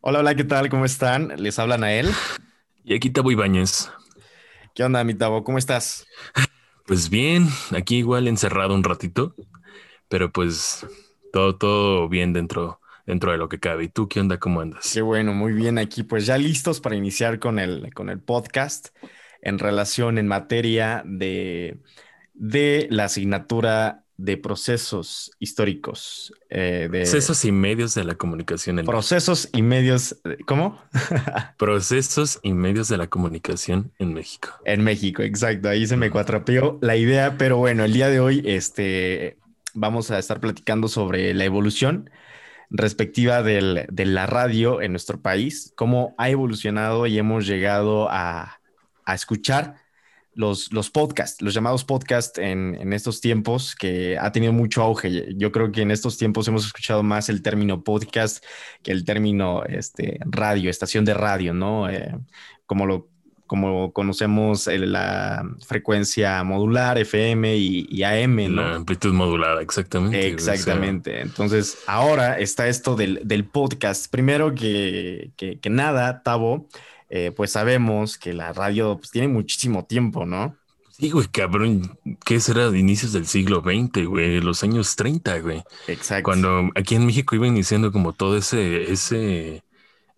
Hola, 0.00 0.20
hola, 0.20 0.34
¿qué 0.34 0.44
tal? 0.44 0.68
¿Cómo 0.68 0.84
están? 0.84 1.32
Les 1.36 1.58
hablan 1.58 1.84
a 1.84 1.92
él. 1.92 2.08
Y 2.84 2.94
aquí 2.94 3.10
Tabo 3.10 3.30
Ibáñez. 3.30 3.90
¿Qué 4.74 4.84
onda, 4.84 5.02
mi 5.04 5.14
Tabo? 5.14 5.44
¿Cómo 5.44 5.58
estás? 5.58 6.06
Pues 6.86 7.10
bien, 7.10 7.48
aquí 7.76 7.96
igual 7.98 8.28
encerrado 8.28 8.74
un 8.74 8.84
ratito, 8.84 9.34
pero 10.08 10.32
pues 10.32 10.86
todo, 11.32 11.56
todo 11.56 12.08
bien 12.08 12.32
dentro, 12.32 12.80
dentro 13.06 13.32
de 13.32 13.38
lo 13.38 13.48
que 13.48 13.60
cabe. 13.60 13.84
¿Y 13.84 13.88
tú 13.88 14.08
qué 14.08 14.20
onda? 14.20 14.38
¿Cómo 14.38 14.60
andas? 14.60 14.92
Qué 14.92 15.02
bueno, 15.02 15.34
muy 15.34 15.52
bien 15.52 15.78
aquí, 15.78 16.04
pues 16.04 16.26
ya 16.26 16.38
listos 16.38 16.80
para 16.80 16.96
iniciar 16.96 17.38
con 17.38 17.58
el, 17.58 17.92
con 17.92 18.08
el 18.08 18.20
podcast 18.20 18.88
en 19.42 19.58
relación 19.58 20.18
en 20.18 20.28
materia 20.28 21.02
de, 21.04 21.80
de 22.34 22.86
la 22.90 23.04
asignatura 23.04 24.05
de 24.18 24.36
procesos 24.36 25.30
históricos. 25.38 26.32
Eh, 26.48 26.88
de 26.90 27.00
procesos 27.00 27.44
y 27.44 27.52
medios 27.52 27.94
de 27.94 28.04
la 28.04 28.14
comunicación. 28.14 28.78
En 28.78 28.86
procesos 28.86 29.48
y 29.52 29.62
medios, 29.62 30.16
¿cómo? 30.46 30.80
procesos 31.58 32.38
y 32.42 32.52
medios 32.52 32.88
de 32.88 32.96
la 32.96 33.08
comunicación 33.08 33.92
en 33.98 34.14
México. 34.14 34.50
En 34.64 34.82
México, 34.82 35.22
exacto. 35.22 35.68
Ahí 35.68 35.86
se 35.86 35.96
me 35.96 36.10
cuatrapeó 36.10 36.78
la 36.80 36.96
idea, 36.96 37.36
pero 37.36 37.58
bueno, 37.58 37.84
el 37.84 37.92
día 37.92 38.08
de 38.08 38.20
hoy 38.20 38.42
este, 38.46 39.36
vamos 39.74 40.10
a 40.10 40.18
estar 40.18 40.40
platicando 40.40 40.88
sobre 40.88 41.34
la 41.34 41.44
evolución 41.44 42.10
respectiva 42.70 43.42
del, 43.42 43.86
de 43.90 44.06
la 44.06 44.26
radio 44.26 44.80
en 44.80 44.92
nuestro 44.92 45.20
país, 45.20 45.72
cómo 45.76 46.14
ha 46.18 46.30
evolucionado 46.30 47.06
y 47.06 47.18
hemos 47.18 47.46
llegado 47.46 48.08
a, 48.10 48.60
a 49.04 49.14
escuchar 49.14 49.76
los, 50.36 50.72
los 50.72 50.90
podcasts, 50.90 51.40
los 51.40 51.54
llamados 51.54 51.84
podcasts 51.84 52.38
en, 52.38 52.76
en, 52.78 52.92
estos 52.92 53.20
tiempos 53.20 53.74
que 53.74 54.18
ha 54.18 54.30
tenido 54.30 54.52
mucho 54.52 54.82
auge. 54.82 55.34
Yo 55.36 55.50
creo 55.50 55.72
que 55.72 55.80
en 55.80 55.90
estos 55.90 56.18
tiempos 56.18 56.46
hemos 56.46 56.66
escuchado 56.66 57.02
más 57.02 57.28
el 57.28 57.42
término 57.42 57.82
podcast 57.82 58.44
que 58.82 58.92
el 58.92 59.04
término 59.04 59.64
este, 59.64 60.18
radio, 60.26 60.68
estación 60.70 61.04
de 61.06 61.14
radio, 61.14 61.54
¿no? 61.54 61.88
Eh, 61.88 62.14
como 62.66 62.86
lo 62.86 63.08
como 63.46 63.92
conocemos 63.92 64.66
la 64.66 65.44
frecuencia 65.64 66.42
modular, 66.42 66.98
FM 66.98 67.56
y, 67.56 68.02
AM, 68.02 68.52
¿no? 68.52 68.62
La 68.62 68.74
amplitud 68.74 69.12
modulada, 69.12 69.62
exactamente. 69.62 70.26
Exactamente. 70.26 71.20
Entonces, 71.20 71.78
ahora 71.86 72.40
está 72.40 72.66
esto 72.66 72.96
del, 72.96 73.20
del 73.22 73.44
podcast. 73.44 74.10
Primero 74.10 74.52
que, 74.52 75.30
que, 75.36 75.60
que 75.60 75.70
nada, 75.70 76.24
Tavo, 76.24 76.68
eh, 77.08 77.32
pues 77.34 77.52
sabemos 77.52 78.18
que 78.18 78.32
la 78.32 78.52
radio 78.52 78.98
pues, 78.98 79.10
tiene 79.10 79.28
muchísimo 79.28 79.84
tiempo, 79.84 80.26
¿no? 80.26 80.56
Sí, 80.98 81.10
güey, 81.10 81.26
cabrón, 81.28 81.98
¿qué 82.24 82.40
será 82.40 82.70
de 82.70 82.78
inicios 82.78 83.12
del 83.12 83.26
siglo 83.26 83.60
XX, 83.60 84.06
güey? 84.06 84.40
Los 84.40 84.62
años 84.62 84.96
30, 84.96 85.40
güey. 85.40 85.62
Exacto. 85.88 86.24
Cuando 86.24 86.70
aquí 86.74 86.94
en 86.94 87.04
México 87.04 87.36
iba 87.36 87.46
iniciando 87.46 87.92
como 87.92 88.14
todo 88.14 88.38
ese, 88.38 88.90
ese, 88.90 89.62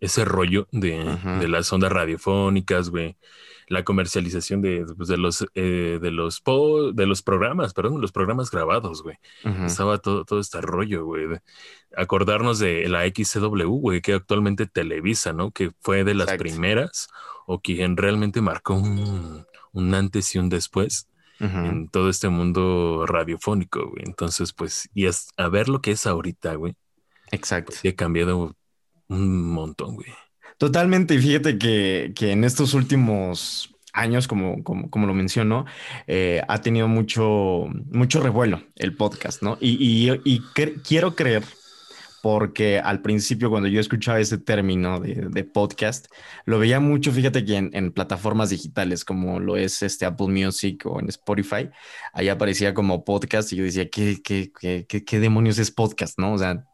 ese 0.01 0.25
rollo 0.25 0.69
de, 0.73 1.19
de 1.41 1.49
las 1.49 1.73
ondas 1.73 1.93
radiofónicas, 1.93 2.91
güey 2.91 3.17
la 3.69 3.85
comercialización 3.85 4.61
de, 4.63 4.87
pues, 4.97 5.09
de 5.09 5.17
los 5.17 5.47
eh, 5.55 5.99
de 6.01 6.11
los 6.11 6.43
de 6.95 7.07
los 7.07 7.23
programas, 7.23 7.75
perdón, 7.75 8.01
los 8.01 8.13
programas 8.13 8.51
grabados, 8.51 9.03
güey. 9.03 9.17
Estaba 9.65 9.99
todo, 9.99 10.25
todo 10.25 10.41
este 10.41 10.61
rollo, 10.61 11.05
güey. 11.05 11.27
Acordarnos 11.97 12.59
de 12.59 12.89
la 12.89 13.07
XCW, 13.07 13.69
güey, 13.69 14.01
que 14.01 14.15
actualmente 14.15 14.67
Televisa, 14.67 15.33
¿no? 15.33 15.51
Que 15.51 15.71
fue 15.81 16.05
de 16.05 16.15
las 16.15 16.33
primeras 16.35 17.09
o 17.47 17.61
quien 17.61 17.97
realmente 17.97 18.41
marcó 18.41 18.75
un, 18.75 19.47
un 19.73 19.95
antes 19.95 20.35
y 20.35 20.39
un 20.39 20.49
después 20.49 21.09
en 21.41 21.89
todo 21.89 22.09
este 22.11 22.29
mundo 22.29 23.05
radiofónico, 23.07 23.91
güey. 23.91 24.03
Entonces, 24.05 24.53
pues, 24.53 24.91
y 24.93 25.07
a 25.07 25.49
ver 25.49 25.69
lo 25.69 25.81
que 25.81 25.93
es 25.93 26.05
ahorita, 26.05 26.55
güey. 26.57 26.75
Exacto. 27.31 27.73
Pues, 27.81 27.93
ha 27.93 27.97
cambiado 27.97 28.57
un 29.09 29.51
montón, 29.53 29.97
güey. 29.97 30.09
Totalmente, 30.59 31.15
y 31.15 31.19
fíjate 31.19 31.59
que, 31.59 32.13
que 32.17 32.33
en 32.33 32.45
estos 32.45 32.75
últimos 32.75 33.75
años, 33.93 34.29
como, 34.29 34.63
como, 34.65 34.91
como 34.91 35.07
lo 35.07 35.15
menciono, 35.15 35.67
eh, 36.07 36.43
ha 36.49 36.61
tenido 36.61 36.89
mucho, 36.89 37.67
mucho 37.91 38.21
revuelo 38.21 38.63
el 38.77 38.97
podcast, 38.97 39.43
¿no? 39.43 39.57
Y, 39.61 39.77
y, 39.81 40.21
y 40.25 40.41
quiero 40.83 41.15
creer, 41.15 41.45
porque 42.23 42.79
al 42.79 43.03
principio 43.03 43.51
cuando 43.51 43.69
yo 43.69 43.81
escuchaba 43.81 44.19
ese 44.19 44.39
término 44.39 45.01
de, 45.01 45.29
de 45.31 45.45
podcast, 45.45 46.07
lo 46.45 46.59
veía 46.59 46.81
mucho, 46.81 47.13
fíjate 47.13 47.45
que 47.45 47.57
en, 47.57 47.93
plataformas 47.93 48.51
digitales 48.51 49.05
como 49.05 49.41
lo 49.41 49.57
es 49.57 49.83
este 49.83 50.07
Apple 50.07 50.29
Music 50.29 50.85
o 50.87 51.01
en 51.01 51.09
Spotify, 51.09 51.71
ahí 52.13 52.29
aparecía 52.29 52.75
como 52.75 53.05
podcast 53.05 53.53
y 53.53 53.57
yo 53.57 53.65
decía, 53.65 53.89
¿qué, 53.89 54.19
qué, 54.23 54.51
qué, 54.59 54.87
qué, 54.89 55.05
qué 55.05 55.21
demonios 55.21 55.59
es 55.59 55.71
podcast? 55.71 56.19
¿No? 56.19 56.35
O 56.35 56.39
sea, 56.39 56.65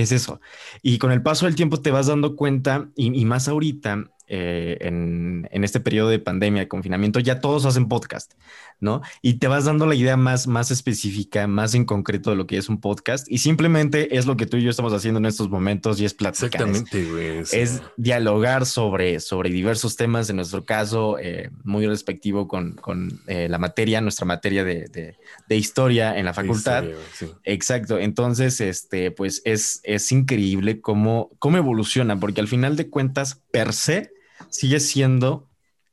¿Qué 0.00 0.04
es 0.04 0.12
eso? 0.12 0.40
Y 0.80 0.96
con 0.96 1.12
el 1.12 1.22
paso 1.22 1.44
del 1.44 1.56
tiempo 1.56 1.82
te 1.82 1.90
vas 1.90 2.06
dando 2.06 2.34
cuenta, 2.34 2.88
y, 2.96 3.22
más 3.26 3.48
ahorita, 3.48 4.10
eh, 4.32 4.78
en, 4.82 5.48
en, 5.50 5.64
este 5.64 5.80
periodo 5.80 6.08
de 6.08 6.20
pandemia, 6.20 6.62
de 6.62 6.68
confinamiento, 6.68 7.18
ya 7.18 7.40
todos 7.40 7.66
hacen 7.66 7.88
podcast, 7.88 8.34
¿no? 8.78 9.02
Y 9.22 9.34
te 9.34 9.48
vas 9.48 9.64
dando 9.64 9.86
la 9.86 9.96
idea 9.96 10.16
más, 10.16 10.46
más 10.46 10.70
específica, 10.70 11.48
más 11.48 11.74
en 11.74 11.84
concreto 11.84 12.30
de 12.30 12.36
lo 12.36 12.46
que 12.46 12.56
es 12.56 12.68
un 12.68 12.80
podcast. 12.80 13.26
Y 13.28 13.38
simplemente 13.38 14.16
es 14.16 14.26
lo 14.26 14.36
que 14.36 14.46
tú 14.46 14.56
y 14.56 14.62
yo 14.62 14.70
estamos 14.70 14.92
haciendo 14.92 15.18
en 15.18 15.26
estos 15.26 15.50
momentos 15.50 16.00
y 16.00 16.04
es 16.04 16.14
platicar. 16.14 16.46
Exactamente, 16.46 17.10
güey. 17.10 17.38
Es 17.38 17.82
dialogar 17.96 18.66
sobre, 18.66 19.18
sobre 19.18 19.50
diversos 19.50 19.96
temas, 19.96 20.30
en 20.30 20.36
nuestro 20.36 20.64
caso, 20.64 21.18
eh, 21.18 21.50
muy 21.64 21.88
respectivo 21.88 22.46
con, 22.46 22.74
con 22.74 23.20
eh, 23.26 23.48
la 23.48 23.58
materia, 23.58 24.00
nuestra 24.00 24.26
materia 24.26 24.62
de, 24.62 24.86
de, 24.86 25.16
de 25.48 25.56
historia 25.56 26.16
en 26.16 26.24
la 26.24 26.34
facultad. 26.34 26.84
Sí, 27.12 27.26
sí. 27.26 27.32
Exacto. 27.42 27.98
Entonces, 27.98 28.60
este, 28.60 29.10
pues 29.10 29.42
es, 29.44 29.80
es 29.82 30.12
increíble 30.12 30.80
cómo, 30.80 31.30
cómo 31.40 31.56
evoluciona, 31.56 32.20
porque 32.20 32.40
al 32.40 32.46
final 32.46 32.76
de 32.76 32.88
cuentas, 32.88 33.42
per 33.50 33.72
se, 33.72 34.19
sigue 34.48 34.80
siendo 34.80 35.48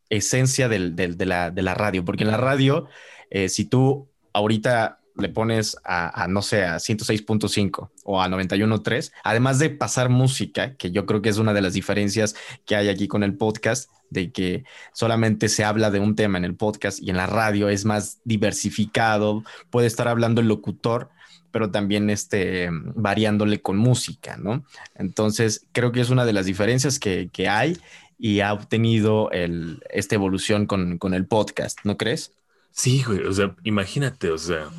esencia 0.10 0.70
del, 0.70 0.96
de, 0.96 1.26
la, 1.26 1.52
de, 1.52 1.62
la, 1.62 1.74
radio, 1.74 2.06
porque 2.06 2.24
en 2.24 2.32
la 2.32 2.38
radio, 2.38 2.88
eh, 3.30 3.50
si 3.50 3.66
tú 3.66 4.10
ahorita 4.34 5.00
le 5.16 5.30
pones 5.30 5.76
a, 5.84 6.24
a 6.24 6.28
no 6.28 6.42
sé, 6.42 6.64
a 6.64 6.76
106.5 6.76 7.90
o 8.04 8.22
a 8.22 8.28
91.3, 8.28 9.12
además 9.24 9.60
de 9.60 9.70
pasar 9.70 10.10
música, 10.10 10.76
que 10.76 10.92
yo 10.92 11.06
creo 11.06 11.22
que 11.22 11.30
es 11.30 11.38
una 11.38 11.54
de 11.54 11.62
las 11.62 11.74
diferencias 11.74 12.36
que 12.66 12.76
hay 12.76 12.90
aquí 12.90 13.08
con 13.08 13.24
el 13.24 13.36
podcast, 13.36 13.90
de 14.10 14.32
que 14.32 14.64
solamente 14.94 15.50
se 15.50 15.64
habla 15.64 15.92
de 15.92 16.00
un 16.00 16.16
tema 16.16 16.38
en 16.38 16.46
el 16.46 16.56
podcast 16.56 17.02
y 17.02 17.10
en 17.10 17.18
la 17.18 17.28
radio 17.28 17.70
es 17.70 17.86
más 17.86 18.20
diversificado, 18.24 19.44
puede 19.70 19.88
estar 19.88 20.08
hablando 20.08 20.42
el 20.42 20.48
locutor, 20.48 21.10
pero 21.52 21.72
también 21.72 22.10
este, 22.10 22.70
variándole 22.72 23.62
con 23.62 23.78
música, 23.78 24.38
¿no? 24.38 24.64
Entonces, 24.96 25.66
creo 25.72 25.92
que 25.92 26.02
es 26.02 26.10
una 26.10 26.26
de 26.26 26.34
las 26.34 26.46
diferencias 26.46 27.00
que, 27.00 27.30
que 27.32 27.50
hay 27.50 27.78
y 28.18 28.40
ha 28.40 28.54
obtenido 28.54 29.30
el, 29.32 29.84
esta 29.90 30.16
evolución 30.16 30.66
con, 30.66 30.98
con, 30.98 31.14
el 31.14 31.28
podcast, 31.28 31.80
¿no 31.84 31.98
crees? 31.98 32.34
Sí, 32.72 33.04
güey, 33.04 33.24
o 33.26 33.34
sea, 33.34 33.56
imagínate, 33.64 34.32
o 34.32 34.38
sea, 34.38 34.70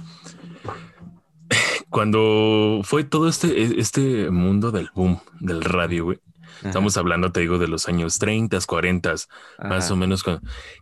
cuando 1.91 2.81
fue 2.85 3.05
todo 3.05 3.29
este, 3.29 3.81
este 3.81 4.31
mundo 4.31 4.71
del 4.71 4.91
boom 4.95 5.21
del 5.41 5.63
radio, 5.63 6.05
güey, 6.05 6.19
Estamos 6.65 6.97
hablando, 6.97 7.31
te 7.31 7.41
digo, 7.41 7.59
de 7.59 7.69
los 7.69 7.89
años 7.89 8.19
30, 8.19 8.59
40, 8.67 9.15
más 9.59 9.91
o 9.91 9.97
menos, 9.97 10.25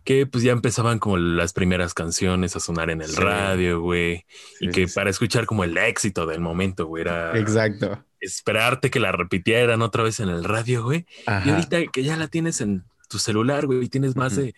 que 0.03 0.25
pues 0.25 0.43
ya 0.43 0.51
empezaban 0.51 0.99
como 0.99 1.17
las 1.17 1.53
primeras 1.53 1.93
canciones 1.93 2.55
a 2.55 2.59
sonar 2.59 2.89
en 2.89 3.01
el 3.01 3.09
sí. 3.09 3.21
radio, 3.21 3.81
güey. 3.81 4.25
Sí, 4.57 4.65
y 4.65 4.69
que 4.69 4.87
sí. 4.87 4.95
para 4.95 5.09
escuchar 5.09 5.45
como 5.45 5.63
el 5.63 5.77
éxito 5.77 6.25
del 6.25 6.41
momento, 6.41 6.87
güey, 6.87 7.01
era... 7.01 7.37
Exacto. 7.37 8.03
Esperarte 8.19 8.89
que 8.89 8.99
la 8.99 9.11
repitieran 9.11 9.81
otra 9.81 10.03
vez 10.03 10.19
en 10.19 10.29
el 10.29 10.43
radio, 10.43 10.83
güey. 10.83 11.05
Y 11.45 11.49
ahorita 11.49 11.85
que 11.87 12.03
ya 12.03 12.17
la 12.17 12.27
tienes 12.27 12.61
en 12.61 12.83
tu 13.09 13.19
celular, 13.19 13.65
güey, 13.65 13.83
y 13.83 13.89
tienes 13.89 14.15
más 14.15 14.33
uh 14.33 14.41
-huh. 14.41 14.43
de 14.45 14.55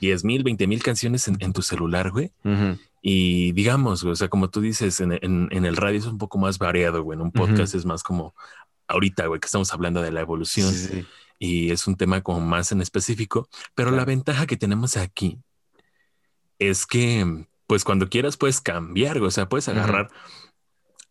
10 0.00 0.24
mil, 0.24 0.42
20 0.42 0.66
mil 0.66 0.82
canciones 0.82 1.28
en, 1.28 1.36
en, 1.40 1.52
tu 1.52 1.62
celular, 1.62 2.10
güey. 2.10 2.32
Uh 2.44 2.50
-huh. 2.50 2.78
Y 3.00 3.52
digamos, 3.52 4.02
güey, 4.02 4.12
o 4.12 4.16
sea, 4.16 4.28
como 4.28 4.48
tú 4.48 4.60
dices, 4.60 5.00
en, 5.00 5.12
en, 5.12 5.48
en, 5.50 5.64
el 5.64 5.76
radio 5.76 5.98
es 5.98 6.06
un 6.06 6.18
poco 6.18 6.38
más 6.38 6.58
variado, 6.58 7.02
güey. 7.02 7.16
En 7.16 7.22
un 7.22 7.32
podcast 7.32 7.74
uh 7.74 7.76
-huh. 7.76 7.80
es 7.80 7.84
más 7.84 8.02
como 8.02 8.34
ahorita, 8.88 9.26
güey, 9.26 9.40
que 9.40 9.46
estamos 9.46 9.72
hablando 9.72 10.02
de 10.02 10.12
la 10.12 10.20
evolución 10.20 10.72
sí, 10.72 10.88
sí. 10.88 11.06
y 11.38 11.70
es 11.70 11.86
un 11.86 11.96
tema 11.96 12.20
como 12.20 12.40
más 12.40 12.72
en 12.72 12.80
específico, 12.80 13.48
pero 13.74 13.88
claro. 13.88 13.96
la 13.96 14.04
ventaja 14.04 14.46
que 14.46 14.56
tenemos 14.56 14.96
aquí 14.96 15.38
es 16.58 16.86
que, 16.86 17.46
pues 17.66 17.84
cuando 17.84 18.08
quieras 18.08 18.36
puedes 18.36 18.60
cambiar, 18.60 19.18
güey, 19.18 19.28
o 19.28 19.30
sea, 19.32 19.48
puedes 19.48 19.68
agarrar. 19.68 20.10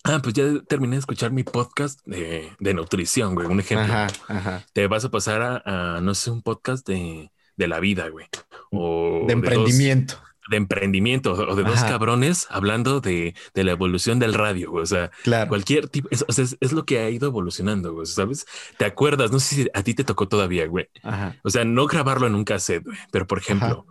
Ah, 0.03 0.19
pues 0.21 0.33
ya 0.33 0.45
terminé 0.67 0.95
de 0.95 0.99
escuchar 0.99 1.31
mi 1.31 1.43
podcast 1.43 1.99
de, 2.05 2.51
de 2.59 2.73
nutrición, 2.73 3.35
güey. 3.35 3.47
Un 3.47 3.59
ejemplo. 3.59 3.93
Ajá, 3.93 4.07
ajá. 4.27 4.65
Te 4.73 4.87
vas 4.87 5.05
a 5.05 5.11
pasar 5.11 5.41
a, 5.41 5.97
a, 5.97 6.01
no 6.01 6.15
sé, 6.15 6.31
un 6.31 6.41
podcast 6.41 6.87
de, 6.87 7.31
de 7.55 7.67
la 7.67 7.79
vida, 7.79 8.09
güey. 8.09 8.25
O 8.71 9.25
de 9.27 9.33
emprendimiento. 9.33 10.15
De 10.15 10.19
dos, 10.19 10.31
de 10.49 10.57
emprendimiento 10.57 11.33
o 11.33 11.55
de 11.55 11.63
dos 11.63 11.81
cabrones 11.83 12.47
hablando 12.49 12.99
de, 12.99 13.35
de, 13.53 13.63
la 13.63 13.71
evolución 13.71 14.17
del 14.17 14.33
radio, 14.33 14.71
güey. 14.71 14.83
O 14.83 14.87
sea, 14.87 15.11
claro. 15.23 15.49
cualquier 15.49 15.87
tipo, 15.87 16.07
es, 16.11 16.25
o 16.27 16.31
sea, 16.31 16.43
es, 16.45 16.57
es, 16.59 16.71
lo 16.73 16.83
que 16.83 16.99
ha 16.99 17.09
ido 17.09 17.27
evolucionando, 17.27 17.93
güey, 17.93 18.07
¿sabes? 18.07 18.45
¿Te 18.77 18.85
acuerdas? 18.85 19.31
No 19.31 19.39
sé 19.39 19.55
si 19.55 19.67
a 19.73 19.83
ti 19.83 19.93
te 19.93 20.03
tocó 20.03 20.27
todavía, 20.27 20.65
güey. 20.67 20.89
Ajá. 21.03 21.37
O 21.43 21.49
sea, 21.49 21.63
no 21.63 21.85
grabarlo 21.85 22.25
en 22.25 22.35
un 22.35 22.43
cassette, 22.43 22.83
güey, 22.83 22.97
pero 23.11 23.27
por 23.27 23.37
ejemplo. 23.37 23.85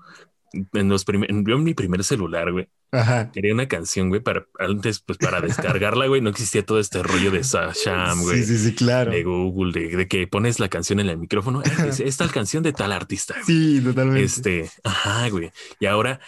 En 0.53 0.89
los 0.89 1.05
primeros, 1.05 1.35
en 1.37 1.65
mi 1.65 1.75
primer 1.75 2.05
celular, 2.05 2.53
güey. 2.53 2.69
Ajá. 2.93 3.31
Quería 3.31 3.55
una 3.55 3.69
canción, 3.69 4.09
güey, 4.09 4.21
para 4.21 4.47
antes, 4.59 5.01
pues 5.01 5.19
para 5.19 5.41
descargarla, 5.41 6.07
güey, 6.07 6.21
no 6.21 6.31
existía 6.31 6.65
todo 6.65 6.81
este 6.81 7.03
rollo 7.03 7.31
de 7.31 7.43
Sham, 7.43 8.23
güey. 8.23 8.39
Sí, 8.39 8.45
sí, 8.45 8.59
sí, 8.71 8.75
claro. 8.75 9.13
De 9.13 9.23
Google, 9.23 9.73
de, 9.73 10.09
que 10.09 10.27
pones 10.27 10.59
la 10.59 10.69
canción 10.69 11.01
en 11.01 11.09
el 11.09 11.19
micrófono. 11.19 11.63
Es, 11.63 12.01
esta 12.01 12.29
canción 12.29 12.63
de 12.63 12.73
tal 12.73 12.93
artista. 12.93 13.35
Sí, 13.45 13.81
totalmente. 13.83 14.25
Este, 14.25 14.71
ajá, 14.83 15.29
güey. 15.29 15.53
Y 15.79 15.87
ahora 15.87 16.21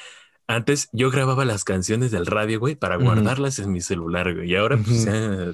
antes 0.54 0.88
yo 0.92 1.10
grababa 1.10 1.44
las 1.44 1.64
canciones 1.64 2.10
del 2.10 2.26
radio, 2.26 2.60
güey, 2.60 2.74
para 2.74 2.96
guardarlas 2.96 3.58
en 3.58 3.72
mi 3.72 3.80
celular, 3.80 4.34
güey. 4.34 4.50
Y 4.50 4.56
ahora, 4.56 4.78
pues, 4.78 5.08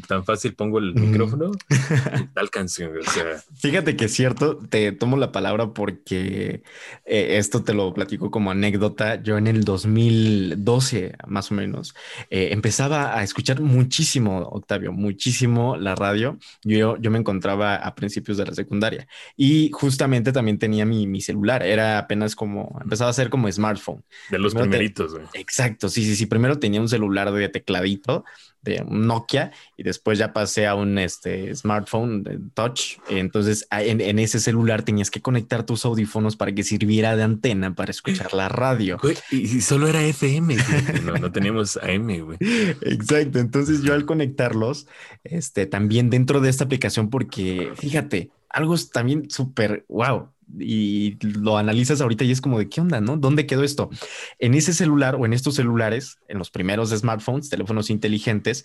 tan 0.06 0.24
fácil 0.24 0.54
pongo 0.54 0.78
el 0.78 0.94
micrófono 0.94 1.52
y 1.70 2.26
tal 2.34 2.50
canción, 2.50 2.90
güey. 2.90 3.02
O 3.02 3.10
sea. 3.10 3.42
Fíjate 3.56 3.96
que 3.96 4.06
es 4.06 4.14
cierto, 4.14 4.58
te 4.58 4.92
tomo 4.92 5.16
la 5.16 5.32
palabra 5.32 5.72
porque 5.72 6.62
eh, 7.04 7.36
esto 7.38 7.62
te 7.62 7.74
lo 7.74 7.92
platico 7.94 8.30
como 8.30 8.50
anécdota. 8.50 9.22
Yo 9.22 9.38
en 9.38 9.46
el 9.46 9.64
2012, 9.64 11.14
más 11.26 11.50
o 11.50 11.54
menos, 11.54 11.94
eh, 12.30 12.48
empezaba 12.52 13.16
a 13.16 13.22
escuchar 13.22 13.60
muchísimo, 13.60 14.38
Octavio, 14.50 14.92
muchísimo 14.92 15.76
la 15.76 15.94
radio. 15.94 16.38
Yo, 16.62 16.96
yo 16.98 17.10
me 17.10 17.18
encontraba 17.18 17.76
a 17.76 17.94
principios 17.94 18.38
de 18.38 18.46
la 18.46 18.54
secundaria 18.54 19.06
y 19.36 19.70
justamente 19.72 20.32
también 20.32 20.58
tenía 20.58 20.84
mi, 20.84 21.06
mi 21.06 21.20
celular. 21.20 21.62
Era 21.62 21.98
apenas 21.98 22.34
como, 22.34 22.78
empezaba 22.82 23.10
a 23.10 23.14
ser 23.14 23.30
como 23.30 23.50
smartphone. 23.50 24.02
De 24.30 24.38
los 24.38 24.54
primeros 24.54 24.87
Exacto, 25.34 25.88
sí, 25.88 26.04
sí, 26.04 26.16
sí. 26.16 26.26
Primero 26.26 26.58
tenía 26.58 26.80
un 26.80 26.88
celular 26.88 27.32
de 27.32 27.48
tecladito 27.48 28.24
de 28.62 28.84
Nokia 28.88 29.52
y 29.76 29.82
después 29.82 30.18
ya 30.18 30.32
pasé 30.32 30.66
a 30.66 30.74
un 30.74 30.98
este, 30.98 31.54
smartphone 31.54 32.22
de 32.22 32.38
touch. 32.54 32.98
Entonces 33.08 33.66
en, 33.70 34.18
ese 34.18 34.40
celular 34.40 34.82
tenías 34.82 35.10
que 35.10 35.22
conectar 35.22 35.64
tus 35.64 35.84
audífonos 35.84 36.36
para 36.36 36.52
que 36.52 36.64
sirviera 36.64 37.16
de 37.16 37.22
antena 37.22 37.74
para 37.74 37.90
escuchar 37.90 38.34
la 38.34 38.48
radio. 38.48 38.98
y, 39.30 39.60
solo 39.60 39.88
era 39.88 40.02
FM, 40.02 40.56
no, 41.04 41.14
no 41.14 41.32
teníamos 41.32 41.76
AM, 41.76 42.24
güey. 42.24 42.38
Exacto. 42.82 43.38
Entonces 43.38 43.82
yo 43.82 43.94
al 43.94 44.04
conectarlos, 44.04 44.86
este, 45.24 45.66
también 45.66 46.10
dentro 46.10 46.40
de 46.40 46.50
esta 46.50 46.64
aplicación, 46.64 47.10
porque 47.10 47.72
fíjate, 47.76 48.30
algo 48.48 48.76
también 48.92 49.30
súper 49.30 49.84
wow 49.88 50.28
y 50.58 51.16
lo 51.20 51.58
analizas 51.58 52.00
ahorita 52.00 52.24
y 52.24 52.30
es 52.30 52.40
como 52.40 52.58
de 52.58 52.68
qué 52.68 52.80
onda, 52.80 53.00
¿no? 53.00 53.16
¿Dónde 53.16 53.46
quedó 53.46 53.64
esto? 53.64 53.90
En 54.38 54.54
ese 54.54 54.72
celular 54.72 55.16
o 55.16 55.26
en 55.26 55.32
estos 55.32 55.56
celulares, 55.56 56.18
en 56.28 56.38
los 56.38 56.50
primeros 56.50 56.90
smartphones, 56.90 57.50
teléfonos 57.50 57.90
inteligentes, 57.90 58.64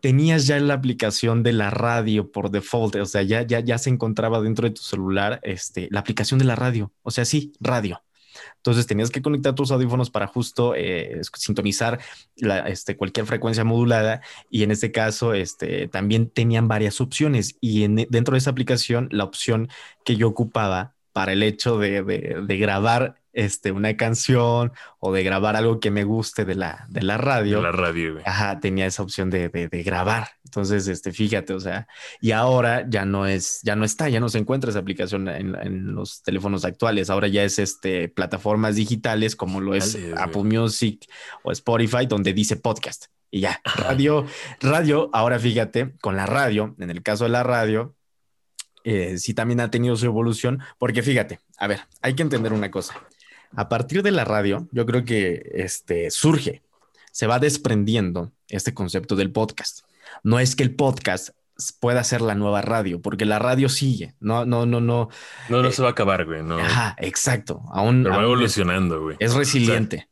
tenías 0.00 0.46
ya 0.46 0.58
la 0.60 0.74
aplicación 0.74 1.42
de 1.42 1.52
la 1.52 1.70
radio 1.70 2.30
por 2.30 2.50
default, 2.50 2.96
o 2.96 3.06
sea, 3.06 3.22
ya, 3.22 3.42
ya, 3.42 3.60
ya 3.60 3.78
se 3.78 3.90
encontraba 3.90 4.40
dentro 4.40 4.68
de 4.68 4.74
tu 4.74 4.82
celular 4.82 5.40
este, 5.42 5.88
la 5.90 6.00
aplicación 6.00 6.38
de 6.38 6.44
la 6.44 6.56
radio, 6.56 6.92
o 7.02 7.10
sea, 7.10 7.24
sí, 7.24 7.52
radio. 7.60 8.02
Entonces 8.56 8.86
tenías 8.86 9.10
que 9.10 9.22
conectar 9.22 9.54
tus 9.54 9.70
audífonos 9.70 10.10
para 10.10 10.26
justo 10.26 10.74
eh, 10.74 11.20
sintonizar 11.34 12.00
este, 12.66 12.96
cualquier 12.96 13.26
frecuencia 13.26 13.64
modulada 13.64 14.22
y 14.50 14.62
en 14.62 14.70
este 14.70 14.92
caso 14.92 15.34
este, 15.34 15.88
también 15.88 16.30
tenían 16.30 16.68
varias 16.68 17.00
opciones 17.00 17.56
y 17.60 17.86
dentro 18.06 18.32
de 18.32 18.38
esa 18.38 18.50
aplicación 18.50 19.08
la 19.10 19.24
opción 19.24 19.68
que 20.04 20.16
yo 20.16 20.28
ocupaba 20.28 20.94
para 21.12 21.32
el 21.32 21.42
hecho 21.42 21.78
de, 21.78 22.02
de, 22.02 22.56
grabar 22.56 23.16
este, 23.32 23.72
una 23.72 23.96
canción 23.96 24.72
o 24.98 25.12
de 25.12 25.22
grabar 25.22 25.56
algo 25.56 25.80
que 25.80 25.90
me 25.90 26.04
guste 26.04 26.44
de 26.44 26.54
la, 26.54 26.86
de 26.88 27.02
la 27.02 27.18
radio. 27.18 27.58
De 27.58 27.62
la 27.62 27.72
radio, 27.72 28.18
Ajá, 28.24 28.60
tenía 28.60 28.86
esa 28.86 29.02
opción 29.02 29.30
de, 29.30 29.48
de, 29.48 29.82
grabar. 29.82 30.28
Entonces, 30.44 30.88
este, 30.88 31.12
fíjate, 31.12 31.52
o 31.52 31.60
sea, 31.60 31.86
y 32.20 32.32
ahora 32.32 32.86
ya 32.88 33.04
no 33.04 33.26
es, 33.26 33.60
ya 33.62 33.76
no 33.76 33.84
está, 33.84 34.08
ya 34.08 34.20
no 34.20 34.28
se 34.28 34.38
encuentra 34.38 34.70
esa 34.70 34.80
aplicación 34.80 35.28
en, 35.28 35.54
en 35.54 35.94
los 35.94 36.22
teléfonos 36.22 36.64
actuales. 36.64 37.10
Ahora 37.10 37.28
ya 37.28 37.44
es 37.44 37.58
este, 37.58 38.08
plataformas 38.08 38.76
digitales 38.76 39.36
como 39.36 39.60
lo 39.60 39.74
es 39.74 39.98
Apple 40.16 40.44
Music 40.44 41.06
o 41.42 41.52
Spotify, 41.52 42.06
donde 42.06 42.32
dice 42.32 42.56
podcast. 42.56 43.06
Y 43.34 43.40
ya, 43.40 43.62
radio, 43.64 44.26
radio, 44.60 45.08
ahora 45.14 45.38
fíjate, 45.38 45.94
con 46.02 46.16
la 46.16 46.26
radio, 46.26 46.76
en 46.78 46.90
el 46.90 47.02
caso 47.02 47.24
de 47.24 47.30
la 47.30 47.42
radio, 47.42 47.96
eh, 48.84 49.18
sí 49.18 49.34
también 49.34 49.60
ha 49.60 49.70
tenido 49.70 49.96
su 49.96 50.06
evolución, 50.06 50.60
porque 50.78 51.02
fíjate, 51.02 51.40
a 51.58 51.66
ver, 51.66 51.80
hay 52.00 52.14
que 52.14 52.22
entender 52.22 52.52
una 52.52 52.70
cosa. 52.70 52.94
A 53.54 53.68
partir 53.68 54.02
de 54.02 54.10
la 54.10 54.24
radio, 54.24 54.66
yo 54.72 54.86
creo 54.86 55.04
que 55.04 55.50
este, 55.54 56.10
surge, 56.10 56.62
se 57.10 57.26
va 57.26 57.38
desprendiendo 57.38 58.32
este 58.48 58.72
concepto 58.72 59.16
del 59.16 59.30
podcast. 59.30 59.80
No 60.22 60.38
es 60.38 60.56
que 60.56 60.62
el 60.62 60.74
podcast 60.74 61.30
pueda 61.80 62.02
ser 62.02 62.22
la 62.22 62.34
nueva 62.34 62.62
radio, 62.62 63.00
porque 63.00 63.24
la 63.24 63.38
radio 63.38 63.68
sigue, 63.68 64.14
no, 64.20 64.44
no, 64.44 64.66
no, 64.66 64.80
no. 64.80 65.10
No, 65.48 65.62
no 65.62 65.68
eh, 65.68 65.72
se 65.72 65.82
va 65.82 65.88
a 65.88 65.92
acabar, 65.92 66.24
güey. 66.24 66.42
No. 66.42 66.58
Ajá, 66.58 66.96
exacto. 66.98 67.62
Aún, 67.72 68.02
Pero 68.02 68.16
va 68.16 68.22
evolucionando, 68.22 69.02
güey. 69.02 69.16
Es 69.20 69.34
resiliente. 69.34 70.08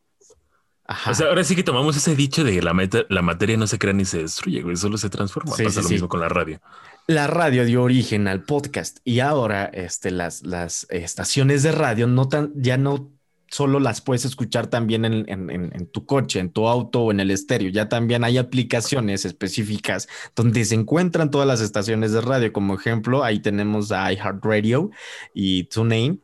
O 1.09 1.15
sea, 1.15 1.29
ahora 1.29 1.45
sí 1.45 1.55
que 1.55 1.63
tomamos 1.63 1.97
ese 1.97 2.17
dicho 2.17 2.43
de 2.43 2.61
la, 2.61 2.75
la 3.09 3.23
materia 3.23 3.57
no 3.57 3.69
se 3.69 3.79
crea 3.79 3.93
ni 3.93 4.05
se 4.05 4.19
destruye, 4.19 4.61
güey, 4.61 4.77
solo 4.77 4.99
se 4.99 5.09
transforma. 5.09 5.55
Pasa 5.57 5.83
lo 5.83 5.89
mismo 5.89 6.09
con 6.09 6.21
la 6.21 6.29
radio. 6.29 6.61
La 7.11 7.27
radio 7.27 7.65
dio 7.65 7.83
origen 7.83 8.29
al 8.29 8.45
podcast 8.45 8.99
y 9.03 9.19
ahora 9.19 9.65
este, 9.65 10.13
las, 10.13 10.45
las 10.45 10.87
estaciones 10.91 11.65
de 11.65 11.73
radio 11.73 12.07
no 12.07 12.29
tan, 12.29 12.53
ya 12.55 12.77
no 12.77 13.11
solo 13.51 13.81
las 13.81 14.01
puedes 14.01 14.25
escuchar 14.25 14.69
también 14.69 15.05
en, 15.05 15.87
tu 15.93 16.07
coche, 16.07 16.39
en 16.39 16.51
tu 16.51 16.69
auto 16.69 17.03
o 17.03 17.11
en 17.11 17.21
el 17.21 17.31
estéreo. 17.31 17.71
Ya 17.71 17.89
también 17.89 18.25
hay 18.25 18.39
aplicaciones 18.39 19.25
específicas 19.25 20.09
donde 20.37 20.65
se 20.65 20.77
encuentran 20.77 21.31
todas 21.31 21.47
las 21.47 21.61
estaciones 21.61 22.13
de 22.13 22.21
radio. 22.21 22.53
Como 22.53 22.75
ejemplo, 22.75 23.25
ahí 23.25 23.41
tenemos 23.41 23.93
a 23.93 24.13
iHeartRadio 24.13 24.91
y 25.35 25.65
TuneIn, 25.65 26.23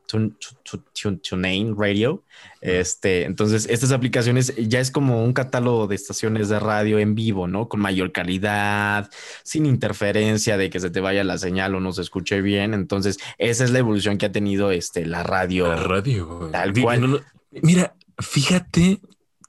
TuneIn 1.29 1.77
Radio. 1.77 2.23
Este, 2.61 3.25
entonces, 3.25 3.67
estas 3.71 3.93
aplicaciones 3.93 4.53
ya 4.57 4.81
es 4.81 4.91
como 4.91 5.23
un 5.23 5.33
catálogo 5.33 5.87
de 5.87 5.95
estaciones 5.95 6.49
de 6.49 6.59
radio 6.59 6.99
en 6.99 7.15
vivo, 7.15 7.47
¿no? 7.47 7.69
Con 7.69 7.81
mayor 7.81 8.13
calidad, 8.13 9.09
sin 9.45 9.67
interferencia 9.67 10.57
de 10.57 10.69
que 10.69 10.81
se 10.81 10.91
te 10.91 11.01
vaya 11.01 11.23
la 11.23 11.39
señal 11.39 11.75
o 11.75 11.81
no 11.81 11.93
se 11.93 12.03
escuche 12.03 12.41
bien. 12.43 12.75
Entonces, 12.75 13.19
esa 13.39 13.65
es 13.65 13.71
la 13.71 13.79
evolución 13.79 14.19
que 14.19 14.27
ha 14.27 14.33
tenido 14.33 14.71
este, 14.71 15.07
la 15.07 15.23
radio. 15.23 15.69
La 15.69 15.77
radio. 15.77 16.49
Tal 16.51 16.73
cual. 16.73 17.16
Mira, 17.63 17.95
fíjate 18.19 19.01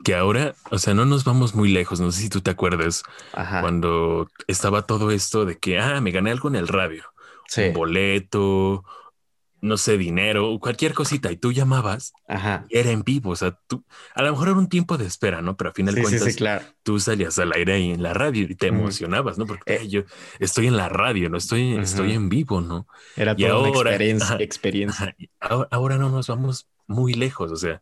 que 0.03 0.15
ahora, 0.15 0.55
o 0.69 0.77
sea, 0.77 0.93
no 0.93 1.05
nos 1.05 1.23
vamos 1.23 1.55
muy 1.55 1.69
lejos. 1.69 1.99
No 1.99 2.11
sé 2.11 2.21
si 2.21 2.29
tú 2.29 2.41
te 2.41 2.51
acuerdas 2.51 3.03
cuando 3.33 4.29
estaba 4.47 4.83
todo 4.83 5.11
esto 5.11 5.45
de 5.45 5.57
que, 5.57 5.79
ah, 5.79 6.01
me 6.01 6.11
gané 6.11 6.31
algo 6.31 6.49
en 6.49 6.55
el 6.55 6.67
radio. 6.67 7.03
Un 7.57 7.73
boleto, 7.73 8.83
no 9.61 9.77
sé, 9.77 9.97
dinero, 9.97 10.57
cualquier 10.59 10.93
cosita, 10.93 11.31
y 11.31 11.37
tú 11.37 11.51
llamabas, 11.51 12.13
era 12.69 12.91
en 12.91 13.03
vivo, 13.03 13.31
o 13.31 13.35
sea, 13.35 13.57
tú, 13.67 13.83
a 14.13 14.21
lo 14.21 14.31
mejor 14.31 14.49
era 14.49 14.57
un 14.57 14.69
tiempo 14.69 14.97
de 14.97 15.05
espera, 15.05 15.41
¿no? 15.41 15.57
Pero 15.57 15.69
al 15.69 15.73
final 15.73 15.99
cuentas, 15.99 16.37
tú 16.83 16.99
salías 16.99 17.39
al 17.39 17.51
aire 17.53 17.73
ahí 17.73 17.91
en 17.91 18.03
la 18.03 18.13
radio 18.13 18.43
y 18.43 18.55
te 18.55 18.67
emocionabas, 18.67 19.37
¿no? 19.37 19.45
Porque 19.45 19.75
eh. 19.75 19.87
yo 19.87 20.03
estoy 20.39 20.67
en 20.67 20.77
la 20.77 20.89
radio, 20.89 21.29
no 21.29 21.37
estoy, 21.37 21.75
estoy 21.77 22.13
en 22.13 22.29
vivo, 22.29 22.61
¿no? 22.61 22.87
Era 23.15 23.35
toda 23.35 23.59
una 23.59 23.69
experiencia. 23.69 24.37
experiencia. 24.39 25.15
ahora, 25.39 25.97
no 25.97 26.09
nos 26.09 26.27
vamos 26.27 26.67
muy 26.87 27.13
lejos, 27.13 27.51
o 27.51 27.55
sea, 27.57 27.81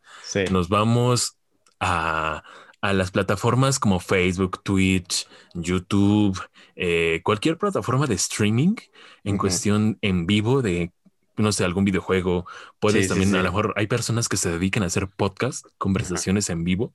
nos 0.51 0.69
vamos 0.69 1.38
a, 1.79 2.43
a, 2.81 2.93
las 2.93 3.12
plataformas 3.12 3.79
como 3.79 4.00
Facebook, 4.00 4.62
Twitch, 4.63 5.27
YouTube, 5.53 6.39
eh, 6.75 7.21
cualquier 7.24 7.57
plataforma 7.57 8.07
de 8.07 8.15
streaming 8.15 8.75
en 9.24 9.38
cuestión 9.38 9.97
en 10.01 10.25
vivo 10.25 10.62
de 10.62 10.91
no 11.38 11.51
sé, 11.51 11.65
algún 11.65 11.85
videojuego. 11.85 12.45
Puedes 12.79 13.07
también, 13.07 13.33
a 13.35 13.39
lo 13.39 13.43
mejor 13.43 13.74
hay 13.75 13.88
personas 13.88 14.29
que 14.29 14.38
se 14.38 14.50
dedican 14.50 14.83
a 14.83 14.88
hacer 14.88 15.07
podcast, 15.09 15.65
conversaciones 15.77 16.50
en 16.50 16.63
vivo, 16.63 16.93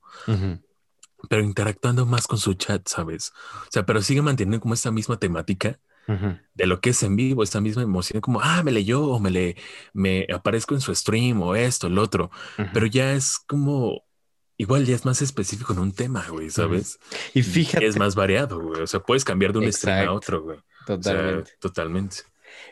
pero 1.29 1.43
interactuando 1.43 2.05
más 2.05 2.27
con 2.27 2.39
su 2.39 2.55
chat, 2.55 2.87
¿sabes? 2.87 3.31
O 3.63 3.71
sea, 3.71 3.85
pero 3.85 4.01
sigue 4.01 4.21
manteniendo 4.21 4.59
como 4.59 4.73
esta 4.73 4.91
misma 4.91 5.17
temática 5.17 5.79
de 6.07 6.65
lo 6.65 6.81
que 6.81 6.89
es 6.89 7.03
en 7.03 7.15
vivo, 7.15 7.43
esta 7.43 7.61
misma 7.61 7.83
emoción, 7.83 8.21
como, 8.21 8.41
ah, 8.41 8.63
me 8.63 8.71
leyó 8.71 9.05
o 9.05 9.19
me 9.19 9.31
le, 9.31 9.55
me 9.93 10.27
aparezco 10.33 10.75
en 10.75 10.81
su 10.81 10.93
stream 10.93 11.41
o 11.41 11.55
esto, 11.55 11.87
el 11.87 11.97
otro, 11.97 12.31
pero 12.73 12.85
ya 12.85 13.13
es 13.13 13.39
como, 13.47 14.03
igual 14.57 14.85
ya 14.85 14.95
es 14.95 15.05
más 15.05 15.21
específico 15.21 15.73
en 15.73 15.79
un 15.79 15.91
tema, 15.93 16.25
güey, 16.29 16.49
¿sabes? 16.49 16.99
Y 17.33 17.43
fíjate. 17.43 17.85
es 17.85 17.97
más 17.97 18.15
variado, 18.15 18.59
güey. 18.59 18.81
O 18.81 18.87
sea, 18.87 18.99
puedes 18.99 19.23
cambiar 19.23 19.53
de 19.53 19.59
un 19.59 19.73
stream 19.73 20.07
a 20.07 20.11
otro, 20.11 20.43
güey. 20.43 20.59
Totalmente. 20.85 21.51
totalmente. 21.59 22.17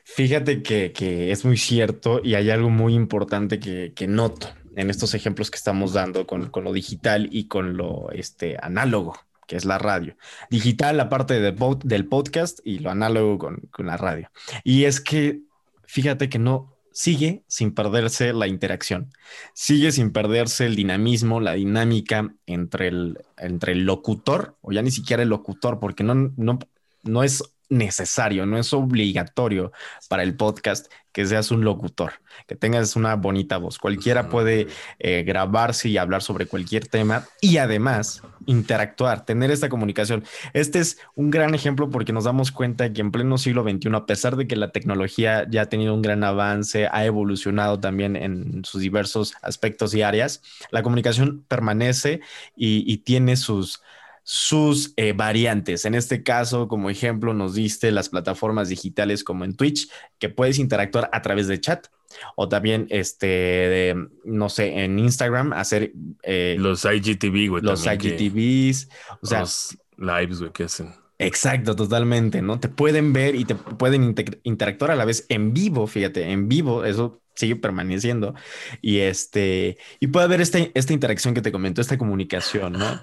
Fíjate 0.03 0.61
que, 0.61 1.31
es 1.31 1.45
muy 1.45 1.57
cierto 1.57 2.21
y 2.23 2.35
hay 2.35 2.49
algo 2.49 2.69
muy 2.69 2.93
importante 2.93 3.59
que, 3.59 4.07
noto 4.07 4.49
en 4.75 4.89
estos 4.89 5.13
ejemplos 5.13 5.51
que 5.51 5.57
estamos 5.57 5.93
dando 5.93 6.25
con, 6.25 6.51
lo 6.53 6.73
digital 6.73 7.27
y 7.31 7.47
con 7.47 7.75
lo 7.75 8.11
este, 8.11 8.57
análogo, 8.61 9.17
que 9.49 9.55
es 9.55 9.65
la 9.65 9.79
radio. 9.79 10.15
Digital, 10.51 10.95
la 10.95 11.09
parte 11.09 11.41
del 11.41 12.07
podcast 12.07 12.59
y 12.63 12.79
lo 12.79 12.91
análogo 12.91 13.39
con, 13.39 13.69
la 13.79 13.97
radio. 13.97 14.29
Y 14.63 14.83
es 14.83 15.01
que, 15.01 15.41
fíjate 15.85 16.29
que 16.29 16.37
no 16.37 16.71
sigue 16.93 17.43
sin 17.47 17.73
perderse 17.73 18.31
la 18.31 18.45
interacción, 18.45 19.11
sigue 19.55 19.91
sin 19.91 20.11
perderse 20.11 20.67
el 20.67 20.75
dinamismo, 20.75 21.39
la 21.39 21.53
dinámica 21.53 22.31
entre 22.45 22.89
el, 22.89 23.17
entre 23.37 23.71
el 23.71 23.85
locutor, 23.85 24.55
o 24.61 24.71
ya 24.71 24.83
ni 24.83 24.91
siquiera 24.91 25.23
el 25.23 25.29
locutor, 25.29 25.79
porque 25.79 26.03
no, 26.03 26.13
no, 26.13 26.59
no 27.01 27.23
es 27.23 27.43
necesario, 27.69 28.45
no 28.45 28.57
es 28.57 28.73
obligatorio 28.73 29.71
para 30.09 30.23
el 30.23 30.35
podcast 30.35 30.91
que 31.11 31.25
seas 31.25 31.51
un 31.51 31.63
locutor, 31.63 32.13
que 32.47 32.55
tengas 32.55 32.95
una 32.95 33.15
bonita 33.15 33.57
voz. 33.57 33.77
Cualquiera 33.77 34.29
puede 34.29 34.67
eh, 34.99 35.23
grabarse 35.23 35.89
y 35.89 35.97
hablar 35.97 36.21
sobre 36.21 36.45
cualquier 36.45 36.87
tema 36.87 37.25
y 37.41 37.57
además 37.57 38.21
interactuar, 38.45 39.25
tener 39.25 39.51
esta 39.51 39.69
comunicación. 39.69 40.23
Este 40.53 40.79
es 40.79 40.99
un 41.15 41.29
gran 41.29 41.55
ejemplo 41.55 41.89
porque 41.89 42.13
nos 42.13 42.23
damos 42.25 42.51
cuenta 42.51 42.91
que 42.93 43.01
en 43.01 43.11
pleno 43.11 43.37
siglo 43.37 43.63
XXI, 43.63 43.89
a 43.95 44.05
pesar 44.05 44.35
de 44.35 44.47
que 44.47 44.55
la 44.55 44.71
tecnología 44.71 45.47
ya 45.49 45.63
ha 45.63 45.65
tenido 45.65 45.93
un 45.93 46.01
gran 46.01 46.23
avance, 46.23 46.87
ha 46.91 47.05
evolucionado 47.05 47.79
también 47.79 48.15
en 48.15 48.63
sus 48.65 48.81
diversos 48.81 49.35
aspectos 49.41 49.93
y 49.93 50.01
áreas, 50.01 50.41
la 50.71 50.83
comunicación 50.83 51.43
permanece 51.47 52.21
y, 52.55 52.91
y 52.91 52.97
tiene 52.99 53.35
sus 53.35 53.81
sus 54.23 54.93
eh, 54.95 55.13
variantes. 55.13 55.85
En 55.85 55.95
este 55.95 56.23
caso, 56.23 56.67
como 56.67 56.89
ejemplo, 56.89 57.33
nos 57.33 57.55
diste 57.55 57.91
las 57.91 58.09
plataformas 58.09 58.69
digitales 58.69 59.23
como 59.23 59.45
en 59.45 59.55
Twitch, 59.55 59.89
que 60.17 60.29
puedes 60.29 60.59
interactuar 60.59 61.09
a 61.11 61.21
través 61.21 61.47
de 61.47 61.59
chat. 61.59 61.87
O 62.35 62.49
también, 62.49 62.87
este, 62.89 63.95
no 64.25 64.49
sé, 64.49 64.83
en 64.83 64.97
Instagram, 64.97 65.53
hacer... 65.53 65.93
Eh, 66.23 66.55
los 66.59 66.83
IGTV, 66.83 67.49
güey. 67.49 67.63
Los 67.63 67.85
IGTVs. 67.85 68.89
O 69.21 69.27
sea... 69.27 69.41
Los 69.41 69.77
lives, 69.97 70.39
güey, 70.39 70.51
que 70.51 70.63
hacen. 70.63 70.98
Exacto, 71.19 71.75
totalmente, 71.75 72.41
¿no? 72.41 72.61
Te 72.61 72.69
pueden 72.69 73.11
ver 73.11 73.35
y 73.35 73.43
te 73.43 73.53
pueden 73.53 74.15
interactuar 74.43 74.91
a 74.91 74.95
la 74.95 75.03
vez 75.03 75.25
en 75.27 75.53
vivo, 75.53 75.85
fíjate, 75.85 76.31
en 76.31 76.47
vivo, 76.47 76.85
eso 76.85 77.21
sigue 77.35 77.57
permaneciendo. 77.57 78.35
Y 78.81 78.99
este, 78.99 79.77
y 79.99 80.07
puede 80.07 80.25
haber 80.25 80.39
esta, 80.39 80.59
esta 80.73 80.93
interacción 80.93 81.33
que 81.33 81.41
te 81.41 81.51
comentó, 81.51 81.81
esta 81.81 81.97
comunicación, 81.97 82.73
¿no? 82.73 83.01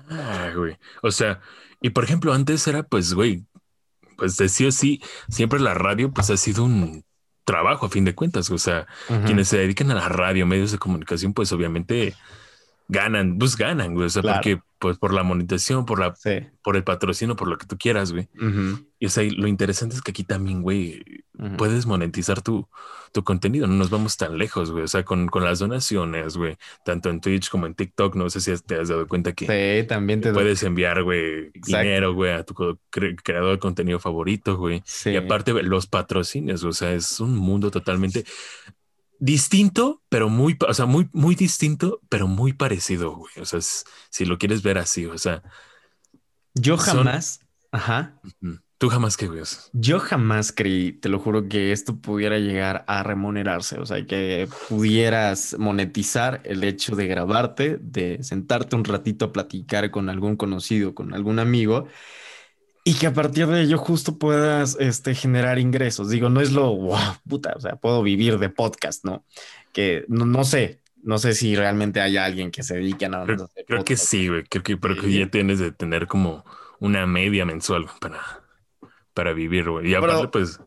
güey. 0.57 0.77
O 1.03 1.11
sea, 1.11 1.41
y 1.83 1.91
por 1.91 2.05
ejemplo, 2.05 2.33
antes 2.33 2.67
era, 2.67 2.83
pues, 2.85 3.13
güey, 3.13 3.45
pues 4.17 4.39
de 4.39 4.49
sí 4.49 4.65
o 4.65 4.73
sí, 4.73 5.03
siempre 5.29 5.61
la 5.61 5.75
radio, 5.75 6.11
pues 6.11 6.31
ha 6.31 6.39
sido 6.39 6.65
un 6.65 7.05
trabajo 7.45 7.87
a 7.87 7.91
fin 7.91 8.05
de 8.05 8.15
cuentas. 8.15 8.51
O 8.51 8.57
sea, 8.59 8.87
quienes 9.27 9.49
se 9.49 9.59
dedican 9.59 9.91
a 9.91 9.95
la 9.95 10.09
radio, 10.09 10.47
medios 10.47 10.73
de 10.73 10.79
comunicación, 10.79 11.35
pues 11.35 11.53
obviamente 11.53 12.15
ganan, 12.89 13.39
pues 13.39 13.57
ganan, 13.57 13.95
güey. 13.95 14.07
O 14.07 14.11
sea, 14.11 14.23
porque 14.23 14.61
pues 14.79 14.99
por 14.99 15.15
la 15.15 15.23
monetización, 15.23 15.87
por 15.87 15.99
la, 15.99 16.15
por 16.63 16.77
el 16.77 16.85
patrocinio, 16.85 17.35
por 17.35 17.49
lo 17.49 17.57
que 17.57 17.67
tú 17.67 17.77
quieras, 17.79 18.13
güey. 18.13 18.29
Y 18.99 19.07
o 19.07 19.09
sea, 19.09 19.25
lo 19.25 19.47
interesante 19.47 19.97
es 19.97 20.03
que 20.03 20.11
aquí 20.11 20.23
también, 20.23 20.63
güey, 20.63 21.03
puedes 21.57 21.87
monetizar 21.87 22.43
tu, 22.43 22.69
tu 23.13 23.25
contenido. 23.25 23.67
No 23.67 23.75
nos 23.75 23.91
vamos 23.91 24.17
tan 24.17 24.37
lejos, 24.37 24.71
güey. 24.71 24.85
O 24.85 24.89
sea, 24.89 25.05
con, 25.05 25.29
con 25.29 25.45
las 25.45 25.59
donaciones, 25.59 26.37
güey, 26.37 26.57
tanto 26.85 27.09
en 27.11 27.21
Twitch 27.21 27.49
como 27.49 27.67
en 27.67 27.75
TikTok. 27.75 28.15
No 28.17 28.29
sé 28.29 28.41
si 28.41 28.55
te 28.63 28.79
has 28.79 28.89
dado 28.89 29.07
cuenta 29.09 29.33
que 29.33 29.87
también 29.89 30.21
te 30.21 30.33
puedes 30.33 30.63
enviar, 30.63 31.03
güey, 31.03 31.51
dinero, 31.55 32.15
güey, 32.15 32.33
a 32.33 32.45
tu 32.45 32.55
creador 32.91 33.53
de 33.53 33.59
contenido 33.59 33.99
favorito, 33.99 34.57
güey. 34.57 34.83
Y 35.07 35.17
aparte, 35.17 35.53
los 35.63 35.87
patrocinios, 35.87 36.65
o 36.65 36.73
sea, 36.73 36.93
es 36.93 37.19
un 37.19 37.35
mundo 37.35 37.71
totalmente 37.71 38.25
distinto, 39.19 40.03
pero 40.09 40.29
muy, 40.29 40.57
o 40.67 40.75
sea, 40.75 40.87
muy, 40.87 41.09
muy 41.13 41.35
distinto, 41.35 42.01
pero 42.09 42.27
muy 42.29 42.53
parecido, 42.53 43.17
güey. 43.17 43.33
O 43.41 43.45
sea, 43.45 43.61
si 43.61 44.25
lo 44.25 44.39
quieres 44.39 44.63
ver 44.63 44.79
así, 44.79 45.07
o 45.07 45.19
sea. 45.19 45.43
Yo 46.55 46.77
jamás, 46.79 47.41
ajá. 47.71 48.21
Tú 48.79 48.91
jamás 48.91 49.17
que 49.17 49.31
Yo 49.73 50.01
jamás 50.01 50.53
creí, 50.53 50.93
te 50.93 51.09
lo 51.09 51.19
juro, 51.19 51.49
que 51.49 51.73
esto 51.73 51.97
pudiera 51.97 52.39
llegar 52.39 52.85
a 52.87 53.03
remunerarse, 53.03 53.79
o 53.79 53.87
sea, 53.87 54.05
que 54.05 54.49
pudieras 54.69 55.57
monetizar 55.59 56.43
el 56.45 56.63
hecho 56.63 56.95
de 56.95 57.07
grabarte, 57.07 57.79
de 57.81 58.23
sentarte 58.23 58.77
un 58.77 58.85
ratito 58.85 59.25
a 59.25 59.33
platicar 59.33 59.91
con 59.91 60.11
algún 60.11 60.37
conocido, 60.37 60.95
con 60.95 61.15
algún 61.15 61.39
amigo 61.39 61.87
y 62.87 62.95
que 62.95 63.09
a 63.09 63.13
partir 63.13 63.49
de 63.49 63.63
ello 63.63 63.79
justo 63.79 64.17
puedas 64.17 64.77
este, 64.79 65.17
generar 65.17 65.59
ingresos. 65.59 66.09
Digo, 66.09 66.29
no 66.29 66.41
es 66.41 66.53
lo, 66.53 66.73
wow, 66.73 67.17
puta, 67.29 67.53
o 67.57 67.61
sea, 67.61 67.75
puedo 67.75 68.01
vivir 68.01 68.39
de 68.39 68.49
podcast, 68.49 69.05
¿no? 69.05 69.25
Que 69.73 70.05
no, 70.07 70.25
no 70.25 70.45
sé, 70.45 70.79
no 71.03 71.19
sé 71.19 71.35
si 71.35 71.57
realmente 71.57 72.01
hay 72.01 72.17
alguien 72.17 72.53
que 72.53 72.63
se 72.63 72.77
dedique 72.77 73.07
a 73.07 73.09
nada 73.09 73.27
más. 73.27 73.51
Creo, 73.67 73.85
que 73.85 73.97
sí, 73.97 74.29
güey, 74.29 74.45
creo 74.45 74.63
que, 74.63 74.77
pero 74.77 74.95
que 74.95 75.11
ya 75.11 75.29
tienes 75.29 75.59
de 75.59 75.73
tener 75.73 76.07
como 76.07 76.45
una 76.79 77.09
media 77.09 77.45
mensual 77.45 77.87
para, 78.01 78.23
para 79.15 79.33
vivir, 79.33 79.69
güey. 79.69 79.91
Y 79.91 79.95
aparte, 79.97 80.29
pues, 80.29 80.61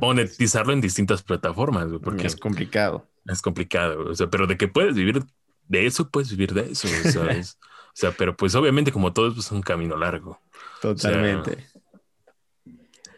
monetizarlo 0.00 0.72
en 0.72 0.80
distintas 0.80 1.22
plataformas, 1.22 1.86
güey, 1.86 2.00
porque 2.00 2.26
es 2.26 2.34
complicado. 2.34 3.06
Es 3.26 3.42
complicado, 3.42 4.10
o 4.10 4.14
sea, 4.16 4.28
pero 4.28 4.48
de 4.48 4.56
que 4.56 4.66
puedes 4.66 4.96
vivir 4.96 5.22
de 5.68 5.86
eso, 5.86 6.10
puedes 6.10 6.32
vivir 6.32 6.52
de 6.52 6.72
eso, 6.72 6.88
¿sabes? 7.12 7.60
O 7.90 7.96
sea, 7.96 8.12
pero 8.12 8.36
pues 8.36 8.54
obviamente 8.54 8.92
como 8.92 9.12
todo 9.12 9.28
es 9.28 9.34
pues, 9.34 9.52
un 9.52 9.62
camino 9.62 9.96
largo. 9.96 10.40
Totalmente. 10.80 11.66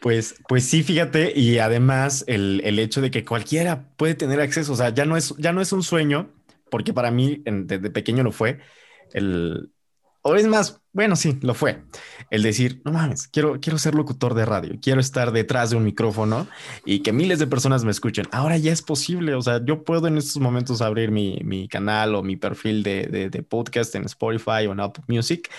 pues, 0.01 0.37
pues 0.49 0.65
sí, 0.65 0.83
fíjate, 0.83 1.39
y 1.39 1.59
además 1.59 2.25
el, 2.27 2.79
hecho 2.79 3.01
de 3.01 3.11
que 3.11 3.25
cualquiera 3.25 3.89
puede 3.97 4.15
tener 4.15 4.41
acceso, 4.41 4.73
o 4.73 4.77
sea, 4.77 4.91
ya 4.91 5.05
no 5.05 5.17
es, 5.17 5.35
ya 5.39 5.53
no 5.53 5.61
es 5.61 5.73
un 5.73 5.83
sueño, 5.83 6.31
porque 6.71 6.93
para 6.93 7.11
mí 7.11 7.43
desde 7.45 7.91
pequeño 7.91 8.23
lo 8.23 8.33
fue, 8.33 8.61
el, 9.13 9.72
o 10.23 10.37
es 10.37 10.47
más, 10.47 10.81
bueno, 10.93 11.17
sí, 11.17 11.39
lo 11.43 11.55
fue. 11.55 11.83
El 12.31 12.43
decir, 12.43 12.81
no 12.85 12.93
mames, 12.93 13.27
quiero, 13.29 13.61
quiero 13.61 13.79
ser 13.79 13.95
locutor 13.95 14.35
de 14.35 14.45
radio, 14.45 14.79
quiero 14.81 15.01
estar 15.01 15.33
detrás 15.33 15.71
de 15.71 15.77
un 15.77 15.85
micrófono 15.85 16.47
y 16.85 17.01
que 17.01 17.13
miles 17.13 17.39
de 17.39 17.47
personas 17.47 17.85
me 17.85 17.91
escuchen. 17.91 18.27
Ahora 18.31 18.57
ya 18.57 18.73
es 18.73 18.83
posible, 18.83 19.35
o 19.35 19.43
sea, 19.43 19.65
yo 19.65 19.83
puedo 19.85 20.07
en 20.07 20.19
estos 20.19 20.41
momentos 20.41 20.81
abrir 20.81 21.11
mi, 21.11 21.41
mi 21.45 21.69
canal 21.69 22.15
o 22.15 22.23
mi 22.23 22.37
perfil 22.37 22.83
de, 22.83 23.07
de, 23.07 23.31
de, 23.31 23.43
podcast 23.43 23.95
en 23.97 24.05
Spotify 24.05 24.67
o 24.69 24.73
en 24.73 24.81
Apple 24.81 25.05
Music 25.09 25.51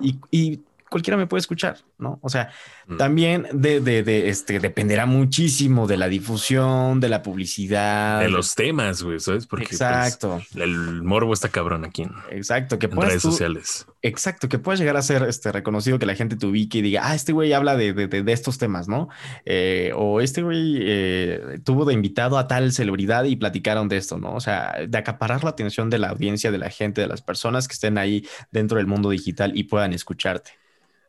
y, 0.00 0.18
y 0.30 0.62
cualquiera 0.88 1.16
me 1.16 1.26
puede 1.26 1.40
escuchar, 1.40 1.78
¿no? 1.98 2.18
O 2.22 2.28
sea, 2.28 2.50
mm. 2.86 2.96
también 2.96 3.46
de, 3.52 3.80
de, 3.80 4.02
de, 4.02 4.28
este, 4.28 4.60
dependerá 4.60 5.06
muchísimo 5.06 5.86
de 5.86 5.96
la 5.96 6.08
difusión, 6.08 7.00
de 7.00 7.08
la 7.08 7.22
publicidad. 7.22 8.20
De 8.20 8.28
los 8.28 8.54
temas, 8.54 9.02
güey, 9.02 9.20
¿sabes? 9.20 9.46
Porque 9.46 9.66
pues, 9.66 9.80
exacto. 9.80 10.40
el 10.54 11.02
morbo 11.02 11.32
está 11.32 11.48
cabrón 11.48 11.84
aquí. 11.84 12.06
exacto. 12.30 12.78
Que 12.78 12.86
en 12.86 13.00
redes 13.00 13.22
sociales. 13.22 13.86
Exacto. 14.02 14.48
Que 14.48 14.58
puedas 14.58 14.80
llegar 14.80 14.96
a 14.96 15.02
ser 15.02 15.24
este, 15.24 15.52
reconocido, 15.52 15.98
que 15.98 16.06
la 16.06 16.14
gente 16.14 16.36
te 16.36 16.46
ubique 16.46 16.78
y 16.78 16.82
diga, 16.82 17.02
ah, 17.04 17.14
este 17.14 17.32
güey 17.32 17.52
habla 17.52 17.76
de, 17.76 17.92
de 17.92 18.32
estos 18.32 18.58
temas, 18.58 18.88
¿no? 18.88 19.08
Eh, 19.44 19.92
o 19.94 20.20
este 20.20 20.42
güey 20.42 20.78
eh, 20.80 21.60
tuvo 21.64 21.84
de 21.84 21.94
invitado 21.94 22.38
a 22.38 22.46
tal 22.46 22.72
celebridad 22.72 23.24
y 23.24 23.36
platicaron 23.36 23.88
de 23.88 23.96
esto, 23.96 24.18
¿no? 24.18 24.34
O 24.34 24.40
sea, 24.40 24.76
de 24.86 24.98
acaparar 24.98 25.44
la 25.44 25.50
atención 25.50 25.90
de 25.90 25.98
la 25.98 26.10
audiencia, 26.10 26.50
de 26.50 26.58
la 26.58 26.70
gente, 26.70 27.00
de 27.00 27.06
las 27.06 27.22
personas 27.22 27.68
que 27.68 27.74
estén 27.74 27.98
ahí 27.98 28.26
dentro 28.50 28.78
del 28.78 28.86
mundo 28.86 29.10
digital 29.10 29.52
y 29.54 29.64
puedan 29.64 29.92
escucharte. 29.92 30.57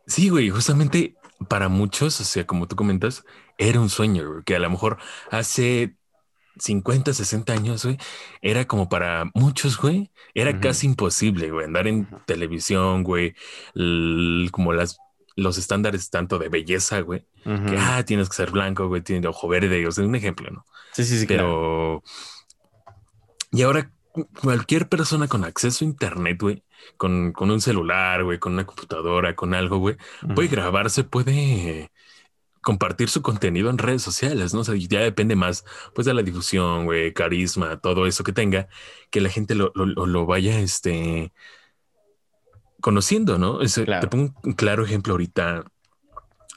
Sí, 0.10 0.30
güey, 0.30 0.50
justamente 0.50 1.16
para 1.48 1.70
muchos, 1.70 2.20
o 2.20 2.24
sea, 2.24 2.46
como 2.46 2.68
tú 2.68 2.76
comentas, 2.76 3.24
era 3.58 3.80
un 3.80 3.90
sueño, 3.90 4.42
que 4.44 4.56
a 4.56 4.60
lo 4.60 4.70
mejor 4.70 4.98
hace 5.30 5.96
50, 6.58 7.14
60 7.14 7.54
años, 7.54 7.86
güey, 7.86 7.98
era 8.42 8.66
como 8.66 8.90
para 8.90 9.30
muchos, 9.36 9.78
güey, 9.78 10.12
era 10.34 10.60
casi 10.60 10.88
imposible, 10.88 11.52
güey, 11.52 11.66
andar 11.66 11.88
en 11.88 12.08
televisión, 12.26 13.04
güey, 13.04 13.36
como 14.52 14.74
las 14.74 14.98
los 15.36 15.58
estándares 15.58 16.10
tanto 16.10 16.38
de 16.38 16.50
belleza, 16.50 17.00
güey, 17.02 17.26
que 17.44 17.78
ah, 17.78 18.04
tienes 18.04 18.30
que 18.30 18.36
ser 18.36 18.52
blanco, 18.52 18.88
güey, 18.88 19.02
tienes 19.02 19.26
ojo 19.28 19.48
verde, 19.48 19.88
o 19.88 19.92
sea, 19.92 20.04
un 20.04 20.16
ejemplo, 20.16 20.50
¿no? 20.50 20.66
Sí, 20.92 21.06
sí, 21.06 21.20
sí. 21.20 21.28
Pero 21.28 22.04
y 23.52 23.62
ahora 23.62 23.92
cualquier 24.42 24.90
persona 24.90 25.28
con 25.28 25.46
acceso 25.46 25.86
a 25.86 25.88
internet, 25.88 26.42
güey, 26.42 26.64
con, 26.98 27.34
un 27.38 27.62
celular, 27.62 28.24
güey, 28.24 28.40
con 28.40 28.54
una 28.54 28.66
computadora, 28.66 29.36
con 29.36 29.54
algo, 29.54 29.78
güey, 29.78 29.98
puede 30.36 30.50
grabarse, 30.50 31.04
puede 31.04 31.92
compartir 32.62 33.10
su 33.10 33.22
contenido 33.22 33.70
en 33.70 33.78
redes 33.78 34.02
sociales, 34.02 34.54
¿no? 34.54 34.62
O 34.62 34.64
sea, 34.64 34.76
ya 34.76 35.00
depende 35.00 35.36
más, 35.36 35.66
pues, 35.96 36.06
de 36.06 36.14
la 36.14 36.24
difusión, 36.24 36.86
güey, 36.86 37.14
carisma, 37.14 37.78
todo 37.78 38.06
eso 38.06 38.24
que 38.24 38.34
tenga, 38.34 38.68
que 39.10 39.22
la 39.22 39.30
gente 39.30 39.56
lo, 39.56 40.26
vaya, 40.26 40.60
este, 40.60 41.32
conociendo, 42.82 43.38
¿no? 43.38 43.60
Te 43.60 44.08
pongo 44.08 44.34
un 44.44 44.54
claro 44.54 44.84
ejemplo 44.84 45.14
ahorita, 45.14 45.64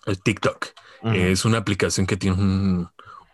el 0.07 0.23
TikTok. 0.23 0.67
Es 1.05 1.45
una 1.45 1.59
aplicación 1.59 2.07
que 2.07 2.17
tiene 2.17 2.37
un, 2.37 2.89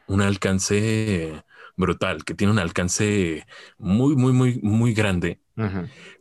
un 0.07 0.23
alcance 0.23 1.45
brutal, 1.77 2.25
que 2.25 2.35
tiene 2.35 2.53
un 2.53 2.59
alcance 2.59 3.47
muy, 3.79 4.17
muy, 4.17 4.33
muy, 4.33 4.61
muy 4.63 4.93
grande. 4.93 5.41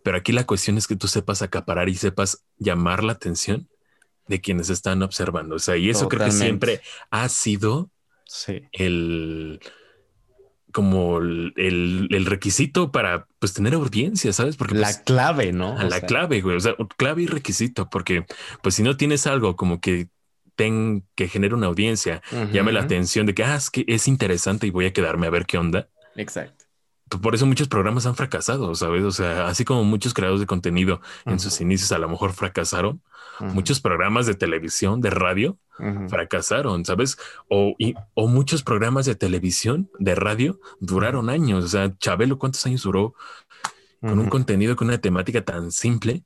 Pero 0.04 0.18
aquí 0.18 0.32
la 0.32 0.46
cuestión 0.46 0.78
es 0.78 0.88
que 0.88 0.96
tú 0.96 1.08
sepas 1.08 1.42
acaparar 1.42 1.90
y 1.90 1.96
sepas 1.96 2.44
llamar 2.58 3.04
la 3.04 3.14
atención 3.14 3.70
de 4.28 4.42
quienes 4.42 4.70
están 4.70 5.04
observando. 5.04 5.56
O 5.56 5.60
sea, 5.60 5.78
y 5.78 5.90
eso 5.90 6.08
creo 6.08 6.26
que 6.26 6.32
siempre 6.32 6.82
ha 7.12 7.30
sido 7.30 7.92
el 8.72 9.60
como 10.72 11.18
el, 11.20 12.26
requisito 12.26 12.92
para 12.92 13.26
pues 13.40 13.54
tener 13.54 13.74
audiencia, 13.74 14.32
¿sabes? 14.34 14.58
Porque 14.58 14.76
la 14.76 14.88
pues, 14.88 14.98
clave, 14.98 15.52
¿no? 15.52 15.76
la 15.82 16.02
clave, 16.02 16.42
güey. 16.42 16.58
O 16.58 16.60
sea, 16.60 16.76
clave 16.98 17.24
y 17.24 17.28
requisito, 17.28 17.90
porque 17.90 18.26
pues 18.62 18.76
si 18.76 18.84
no 18.84 18.96
tienes 18.98 19.26
algo 19.26 19.56
como 19.56 19.82
que 19.82 20.10
ten, 20.56 21.04
que 21.16 21.30
genere 21.30 21.56
una 21.56 21.68
audiencia, 21.68 22.22
llame 22.52 22.74
la 22.74 22.82
atención 22.82 23.26
de 23.26 23.34
que, 23.34 23.44
ah, 23.44 23.56
es 23.56 23.70
que 23.70 23.86
es 23.88 24.08
interesante 24.08 24.68
y 24.68 24.72
voy 24.72 24.86
a 24.86 24.94
quedarme 24.94 25.28
a 25.28 25.32
ver 25.32 25.46
qué 25.46 25.58
onda. 25.58 25.90
Exacto. 26.16 26.57
Por 27.10 27.36
eso 27.36 27.46
muchos 27.46 27.68
programas 27.68 28.06
han 28.06 28.16
fracasado, 28.16 28.76
¿sabes? 28.76 29.04
O 29.04 29.12
sea, 29.12 29.48
así 29.48 29.64
como 29.64 29.84
muchos 29.84 30.14
creadores 30.14 30.42
de 30.42 30.48
contenido 30.48 31.02
en 31.26 31.40
sus 31.40 31.62
inicios 31.62 31.92
a 31.92 32.00
lo 32.00 32.10
mejor 32.10 32.34
fracasaron, 32.34 33.02
muchos 33.40 33.80
programas 33.80 34.26
de 34.26 34.34
televisión, 34.36 35.00
de 35.02 35.10
radio, 35.10 35.58
fracasaron, 36.10 36.86
¿sabes? 36.86 37.18
O, 37.50 37.76
o 38.14 38.28
muchos 38.28 38.64
programas 38.64 39.06
de 39.06 39.16
televisión, 39.16 39.90
de 40.00 40.16
radio, 40.16 40.60
duraron 40.80 41.30
años. 41.30 41.64
O 41.64 41.68
sea, 41.68 41.96
Chabelo, 41.98 42.38
¿cuántos 42.38 42.66
años 42.66 42.84
duró 42.84 43.14
con 44.02 44.20
un 44.20 44.30
contenido, 44.30 44.76
con 44.76 44.88
una 44.88 44.98
temática 45.00 45.42
tan 45.44 45.72
simple? 45.72 46.24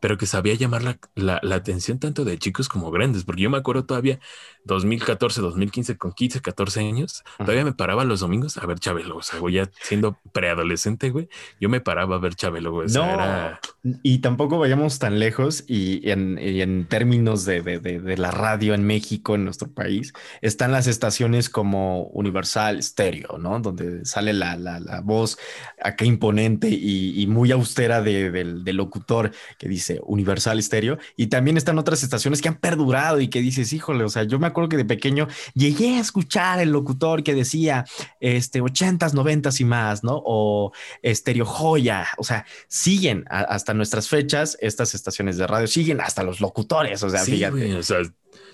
Pero 0.00 0.16
que 0.16 0.26
sabía 0.26 0.54
llamar 0.54 0.82
la, 0.82 1.40
la, 1.42 1.54
atención 1.54 1.98
tanto 1.98 2.24
de 2.24 2.38
chicos 2.38 2.68
como 2.68 2.90
grandes, 2.90 3.24
porque 3.24 3.42
yo 3.42 3.50
me 3.50 3.58
acuerdo 3.58 3.84
todavía 3.84 4.18
2014, 4.64 5.40
2015, 5.40 5.98
con 5.98 6.12
15, 6.12 6.40
14 6.40 6.80
años, 6.80 7.22
todavía 7.38 7.64
me 7.64 7.72
paraba 7.72 8.04
los 8.04 8.20
domingos 8.20 8.56
a 8.56 8.66
ver 8.66 8.78
Chabelo, 8.78 9.16
o 9.16 9.22
sea, 9.22 9.38
ya 9.50 9.70
siendo 9.82 10.18
preadolescente, 10.32 11.10
güey, 11.10 11.28
yo 11.60 11.68
me 11.68 11.80
paraba 11.80 12.16
a 12.16 12.18
ver 12.18 12.34
Chabelo, 12.34 12.72
güey. 12.72 12.88
no, 12.88 13.58
y 14.02 14.18
tampoco 14.18 14.58
vayamos 14.58 14.98
tan 14.98 15.18
lejos 15.18 15.64
y 15.66 16.08
en, 16.10 16.38
en 16.38 16.86
términos 16.86 17.44
de, 17.44 17.60
de, 17.62 17.78
de, 17.78 18.16
la 18.16 18.30
radio 18.30 18.74
en 18.74 18.84
México, 18.84 19.34
en 19.34 19.44
nuestro 19.44 19.68
país, 19.70 20.12
están 20.40 20.72
las 20.72 20.86
estaciones 20.86 21.50
como 21.50 22.04
Universal 22.04 22.82
Stereo, 22.82 23.38
¿no? 23.38 23.60
Donde 23.60 24.04
sale 24.04 24.32
la, 24.32 24.56
la, 24.56 24.80
la 24.80 25.00
voz 25.00 25.38
acá 25.82 26.04
imponente 26.04 26.68
y, 26.68 27.20
y 27.20 27.26
muy 27.26 27.50
austera 27.52 28.02
del 28.02 28.62
locutor 28.64 29.32
que 29.58 29.68
dice 29.68 30.00
Universal 30.04 30.62
Stereo. 30.62 30.98
Y 31.16 31.28
también 31.28 31.56
están 31.56 31.78
otras 31.78 32.02
estaciones 32.02 32.40
que 32.42 32.48
han 32.48 32.56
perdurado 32.56 33.20
y 33.20 33.28
que 33.28 33.40
dices, 33.40 33.72
híjole, 33.72 34.04
o 34.04 34.08
sea, 34.08 34.24
yo 34.24 34.38
me 34.38 34.46
acuerdo 34.46 34.68
que 34.68 34.76
de 34.76 34.84
pequeño 34.84 35.28
llegué 35.54 35.96
a 35.96 36.00
escuchar 36.00 36.60
el 36.60 36.70
locutor 36.70 37.22
que 37.22 37.34
decía 37.34 37.84
este 38.20 38.62
80s, 38.62 39.12
90s 39.12 39.60
y 39.60 39.64
más, 39.64 40.04
¿no? 40.04 40.22
O 40.24 40.72
Stereo 41.04 41.44
Joya, 41.44 42.08
o 42.18 42.24
sea, 42.24 42.46
siguen 42.68 43.24
hasta 43.28 43.74
nuestras 43.74 44.08
fechas 44.08 44.56
estas 44.60 44.94
estaciones 44.94 45.36
de 45.36 45.46
radio, 45.46 45.66
siguen 45.66 46.00
hasta 46.00 46.22
los 46.22 46.40
locutores, 46.40 47.02
o 47.02 47.10
sea, 47.10 47.24
fíjate. 47.24 47.76
o 47.76 47.82
sea, 47.82 47.98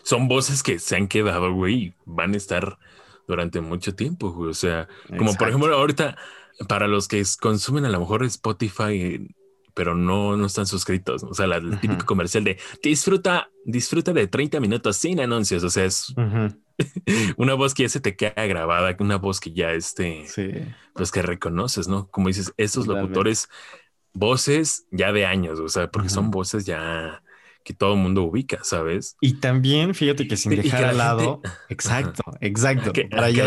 son 0.02 0.28
voces 0.28 0.62
que 0.62 0.78
se 0.78 0.96
han 0.96 1.08
quedado, 1.08 1.52
güey, 1.52 1.74
y 1.74 1.94
van 2.04 2.34
a 2.34 2.36
estar 2.36 2.78
durante 3.26 3.60
mucho 3.60 3.94
tiempo, 3.94 4.32
güey. 4.32 4.50
O 4.50 4.54
sea, 4.54 4.88
como 5.16 5.34
por 5.34 5.48
ejemplo 5.48 5.74
ahorita, 5.74 6.16
para 6.66 6.88
los 6.88 7.08
que 7.08 7.22
consumen 7.40 7.84
a 7.84 7.90
lo 7.90 8.00
mejor 8.00 8.24
Spotify, 8.24 9.28
pero 9.78 9.94
no, 9.94 10.36
no 10.36 10.46
están 10.46 10.66
suscritos. 10.66 11.22
O 11.22 11.34
sea, 11.34 11.46
el 11.46 11.78
típico 11.78 12.04
comercial 12.04 12.42
de 12.42 12.58
disfruta, 12.82 13.48
disfruta 13.64 14.12
de 14.12 14.26
30 14.26 14.58
minutos 14.58 14.96
sin 14.96 15.20
anuncios. 15.20 15.62
O 15.62 15.70
sea, 15.70 15.84
es 15.84 16.12
una 17.36 17.54
voz 17.54 17.74
que 17.74 17.84
ya 17.84 17.88
se 17.88 18.00
te 18.00 18.16
queda 18.16 18.44
grabada, 18.46 18.96
una 18.98 19.18
voz 19.18 19.38
que 19.38 19.52
ya 19.52 19.70
este, 19.70 20.24
pues 20.94 21.12
que 21.12 21.22
reconoces, 21.22 21.86
¿no? 21.86 22.08
Como 22.08 22.26
dices, 22.26 22.52
estos 22.56 22.88
locutores, 22.88 23.48
voces 24.12 24.88
ya 24.90 25.12
de 25.12 25.26
años, 25.26 25.60
o 25.60 25.68
sea, 25.68 25.88
porque 25.88 26.08
son 26.08 26.32
voces 26.32 26.66
ya 26.66 27.22
que 27.68 27.74
todo 27.74 27.92
el 27.92 28.00
mundo 28.00 28.22
ubica, 28.22 28.60
¿sabes? 28.62 29.18
Y 29.20 29.34
también, 29.34 29.94
fíjate 29.94 30.26
que 30.26 30.38
sin 30.38 30.56
dejar 30.56 30.84
al 30.84 30.96
lado, 30.96 31.42
exacto, 31.68 32.22
exacto, 32.40 32.94
que, 32.94 33.04
para 33.04 33.26
allá 33.26 33.46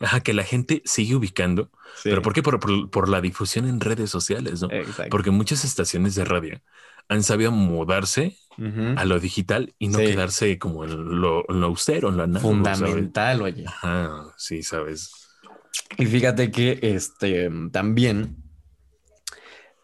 Ajá, 0.00 0.20
que 0.20 0.32
la 0.32 0.42
gente 0.42 0.80
sigue 0.86 1.16
ubicando. 1.16 1.70
¿Pero 2.02 2.22
por 2.22 2.32
qué? 2.32 2.42
Por, 2.42 3.08
la 3.10 3.20
difusión 3.20 3.68
en 3.68 3.80
redes 3.80 4.08
sociales, 4.08 4.62
¿no? 4.62 4.70
Porque 5.10 5.30
muchas 5.30 5.66
estaciones 5.66 6.14
de 6.14 6.24
radio 6.24 6.62
han 7.08 7.22
sabido 7.22 7.50
mudarse 7.52 8.38
a 8.96 9.04
lo 9.04 9.20
digital 9.20 9.74
y 9.78 9.88
no 9.88 9.98
quedarse 9.98 10.58
como 10.58 10.84
en 10.84 11.20
lo, 11.20 11.44
en 11.50 11.60
lo 11.60 11.66
austero, 11.66 12.08
en 12.08 12.16
lo 12.16 12.22
análogo, 12.22 12.48
Fundamental, 12.48 13.42
oye. 13.42 13.66
Ajá, 13.66 14.32
sí, 14.38 14.62
sabes. 14.62 15.10
Y 15.98 16.06
fíjate 16.06 16.50
que 16.50 16.78
este 16.80 17.50
también 17.70 18.45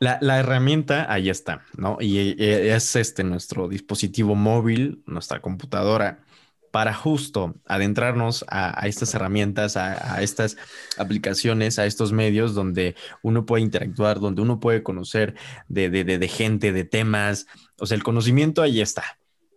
la, 0.02 0.18
la, 0.20 0.40
herramienta 0.40 1.12
ahí 1.12 1.30
está, 1.30 1.62
¿no? 1.76 1.96
Y 2.00 2.34
es 2.38 2.96
este 2.96 3.22
nuestro 3.22 3.68
dispositivo 3.68 4.34
móvil, 4.34 5.02
nuestra 5.06 5.40
computadora 5.40 6.18
para 6.72 6.92
justo 6.94 7.54
adentrarnos 7.66 8.44
a, 8.48 8.88
estas 8.88 9.14
herramientas, 9.14 9.76
a, 9.76 10.20
estas 10.22 10.56
aplicaciones, 10.96 11.78
a 11.78 11.86
estos 11.86 12.12
medios 12.12 12.54
donde 12.54 12.96
uno 13.22 13.46
puede 13.46 13.62
interactuar, 13.62 14.18
donde 14.18 14.42
uno 14.42 14.58
puede 14.58 14.82
conocer 14.82 15.34
de, 15.68 16.28
gente, 16.32 16.72
de 16.72 16.84
temas. 16.84 17.46
O 17.78 17.86
sea, 17.86 17.94
el 17.94 18.02
conocimiento 18.02 18.62
ahí 18.62 18.80
está, 18.80 19.04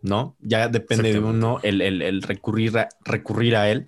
¿no? 0.01 0.35
Ya 0.41 0.67
depende 0.67 1.13
de 1.13 1.19
uno 1.19 1.59
el, 1.63 2.21
recurrir, 2.21 2.77
a, 2.77 2.89
recurrir 3.03 3.55
a 3.55 3.71
él 3.71 3.87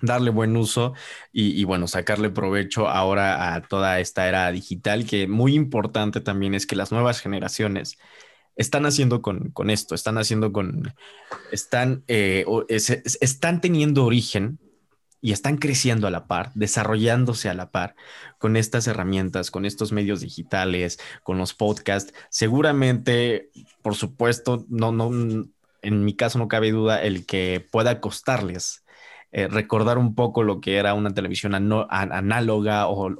darle 0.00 0.30
buen 0.30 0.56
uso 0.56 0.94
y, 1.32 1.64
bueno, 1.64 1.88
sacarle 1.88 2.30
provecho 2.30 2.88
ahora 2.88 3.54
a 3.54 3.62
toda 3.62 4.00
esta 4.00 4.28
era 4.28 4.50
digital, 4.52 5.06
que 5.06 5.26
muy 5.26 5.54
importante 5.54 6.20
también 6.20 6.54
es 6.54 6.66
que 6.66 6.76
las 6.76 6.92
nuevas 6.92 7.20
generaciones 7.20 7.96
están 8.56 8.86
haciendo 8.86 9.22
con, 9.22 9.52
esto, 9.70 9.94
están 9.94 10.18
haciendo 10.18 10.52
con, 10.52 10.94
están, 11.52 12.04
eh, 12.08 12.44
están 12.68 13.60
teniendo 13.60 14.04
origen 14.04 14.58
y 15.20 15.32
están 15.32 15.56
creciendo 15.56 16.06
a 16.06 16.10
la 16.10 16.26
par, 16.26 16.52
desarrollándose 16.54 17.48
a 17.48 17.54
la 17.54 17.70
par 17.70 17.96
con 18.38 18.56
estas 18.56 18.86
herramientas, 18.86 19.50
con 19.50 19.64
estos 19.64 19.92
medios 19.92 20.20
digitales, 20.20 20.98
con 21.22 21.38
los 21.38 21.52
podcasts. 21.54 22.14
Seguramente, 22.30 23.50
por 23.82 23.94
supuesto, 23.94 24.64
no, 24.68 24.92
no, 24.92 25.10
en 25.82 26.04
mi 26.04 26.14
caso 26.14 26.38
no 26.38 26.48
cabe 26.48 26.70
duda 26.70 27.02
el 27.02 27.26
que 27.26 27.66
pueda 27.70 28.00
costarles 28.00 28.85
eh, 29.38 29.48
recordar 29.48 29.98
un 29.98 30.14
poco 30.14 30.42
lo 30.42 30.62
que 30.62 30.76
era 30.76 30.94
una 30.94 31.12
televisión 31.12 31.54
análoga 31.54 32.86
o, 32.86 33.10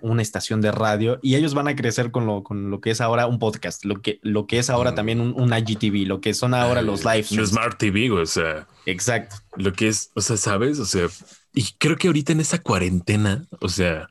una 0.00 0.22
estación 0.22 0.62
de 0.62 0.72
radio 0.72 1.18
y 1.20 1.34
ellos 1.34 1.52
van 1.52 1.68
a 1.68 1.76
crecer 1.76 2.10
con 2.10 2.24
lo, 2.24 2.42
con 2.42 2.70
lo 2.70 2.80
que 2.80 2.92
es 2.92 3.02
ahora 3.02 3.26
un 3.26 3.38
podcast, 3.38 3.84
lo 3.84 4.00
que, 4.00 4.18
lo 4.22 4.46
que 4.46 4.58
es 4.58 4.70
ahora 4.70 4.94
también 4.94 5.20
un, 5.20 5.52
IGTV, 5.52 6.06
lo 6.06 6.22
que 6.22 6.32
son 6.32 6.54
ahora 6.54 6.80
los 6.80 7.04
live 7.04 7.26
Un 7.32 7.46
Smart 7.46 7.76
TV, 7.76 8.10
o 8.10 8.24
sea. 8.24 8.66
Exacto. 8.86 9.36
Lo 9.56 9.74
que 9.74 9.88
es, 9.88 10.12
o 10.14 10.22
sea, 10.22 10.38
¿sabes? 10.38 10.78
O 10.78 10.86
sea, 10.86 11.08
y 11.52 11.66
creo 11.76 11.96
que 11.96 12.06
ahorita 12.06 12.32
en 12.32 12.40
esa 12.40 12.58
cuarentena, 12.58 13.44
o 13.60 13.68
sea, 13.68 14.08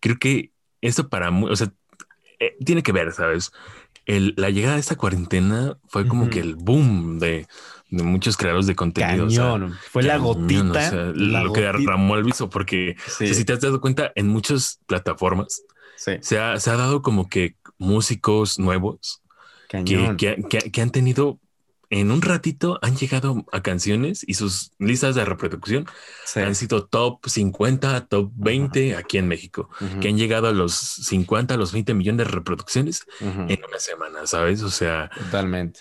creo 0.00 0.18
que 0.18 0.52
eso 0.82 1.08
para, 1.08 1.30
o 1.30 1.56
sea, 1.56 1.72
eh, 2.40 2.58
tiene 2.62 2.82
que 2.82 2.92
ver, 2.92 3.12
¿sabes? 3.12 3.52
El, 4.04 4.34
la 4.36 4.50
llegada 4.50 4.74
de 4.74 4.80
esta 4.80 4.96
cuarentena 4.96 5.78
fue 5.88 6.06
como 6.06 6.28
que 6.28 6.40
el 6.40 6.56
boom 6.56 7.18
de 7.20 7.46
de 7.88 8.02
muchos 8.02 8.36
creadores 8.36 8.66
de 8.66 8.74
contenido. 8.74 9.28
Fue 9.90 10.02
la 10.02 10.16
gotita. 10.16 11.12
lo 11.14 11.52
que 11.52 11.60
derramó 11.60 12.16
el 12.16 12.24
viso, 12.24 12.50
porque 12.50 12.96
si 13.06 13.44
te 13.44 13.52
has 13.52 13.60
dado 13.60 13.80
cuenta, 13.80 14.12
en 14.14 14.28
muchas 14.28 14.80
plataformas 14.86 15.62
se, 15.96 16.38
ha, 16.38 16.60
se, 16.60 16.70
ha, 16.70 16.76
dado 16.76 17.02
como 17.02 17.28
que 17.28 17.56
músicos 17.78 18.58
nuevos 18.58 19.22
que, 19.68 20.44
que, 20.72 20.82
han 20.82 20.90
tenido 20.90 21.40
en 21.88 22.10
un 22.10 22.20
ratito 22.22 22.78
han 22.82 22.96
llegado 22.96 23.44
a 23.52 23.62
canciones 23.62 24.24
y 24.26 24.34
sus 24.34 24.72
listas 24.78 25.14
de 25.14 25.24
reproducción 25.24 25.86
han 26.34 26.54
sido 26.54 26.86
top 26.86 27.26
50, 27.26 28.06
top 28.06 28.32
20 28.36 28.96
aquí 28.96 29.18
en 29.18 29.28
México, 29.28 29.70
que 30.00 30.08
han 30.08 30.18
llegado 30.18 30.48
a 30.48 30.52
los 30.52 30.74
50, 30.74 31.54
a 31.54 31.56
los 31.56 31.72
20 31.72 31.94
millones 31.94 32.26
de 32.26 32.32
reproducciones 32.32 33.06
en 33.20 33.60
una 33.66 33.78
semana, 33.78 34.26
¿sabes? 34.26 34.62
O 34.62 34.70
sea, 34.70 35.10
totalmente. 35.16 35.80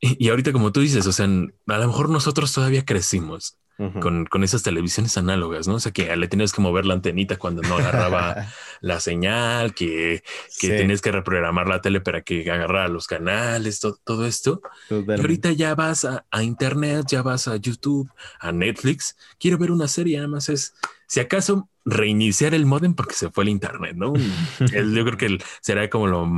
Y, 0.00 0.28
ahorita, 0.28 0.52
como 0.52 0.72
tú 0.72 0.80
dices, 0.80 1.06
o 1.06 1.12
sea, 1.12 1.24
a 1.24 1.78
lo 1.78 1.86
mejor 1.86 2.10
nosotros 2.10 2.52
todavía 2.52 2.84
crecimos 2.84 3.58
con, 4.00 4.24
con, 4.24 4.42
esas 4.42 4.62
televisiones 4.62 5.18
análogas, 5.18 5.68
¿no? 5.68 5.74
O 5.74 5.80
sea, 5.80 5.92
que 5.92 6.14
le 6.16 6.28
tenías 6.28 6.52
que 6.52 6.62
mover 6.62 6.86
la 6.86 6.94
antenita 6.94 7.36
cuando 7.36 7.60
no 7.62 7.76
agarraba 7.76 8.46
la 8.80 9.00
señal, 9.00 9.74
que, 9.74 10.22
que 10.58 10.68
tenías 10.68 11.02
que 11.02 11.12
reprogramar 11.12 11.68
la 11.68 11.82
tele 11.82 12.00
para 12.00 12.22
que 12.22 12.50
agarrara 12.50 12.88
los 12.88 13.06
canales, 13.06 13.80
todo 13.80 14.26
esto. 14.26 14.62
Y 14.90 15.10
ahorita 15.10 15.52
ya 15.52 15.74
vas 15.74 16.06
a, 16.06 16.24
a, 16.30 16.42
internet, 16.42 17.06
ya 17.08 17.22
vas 17.22 17.48
a 17.48 17.56
YouTube, 17.56 18.10
a 18.40 18.50
Netflix. 18.50 19.16
Quiero 19.38 19.58
ver 19.58 19.70
una 19.70 19.88
serie, 19.88 20.16
nada 20.16 20.28
más 20.28 20.48
es, 20.48 20.74
si 21.06 21.20
acaso 21.20 21.68
reiniciar 21.86 22.52
el 22.52 22.66
modem 22.66 22.94
porque 22.94 23.14
se 23.14 23.30
fue 23.30 23.44
el 23.44 23.50
internet, 23.50 23.94
¿no? 23.96 24.12
yo 24.58 25.04
creo 25.04 25.16
que 25.16 25.38
será 25.62 25.88
como 25.88 26.08
lo 26.08 26.28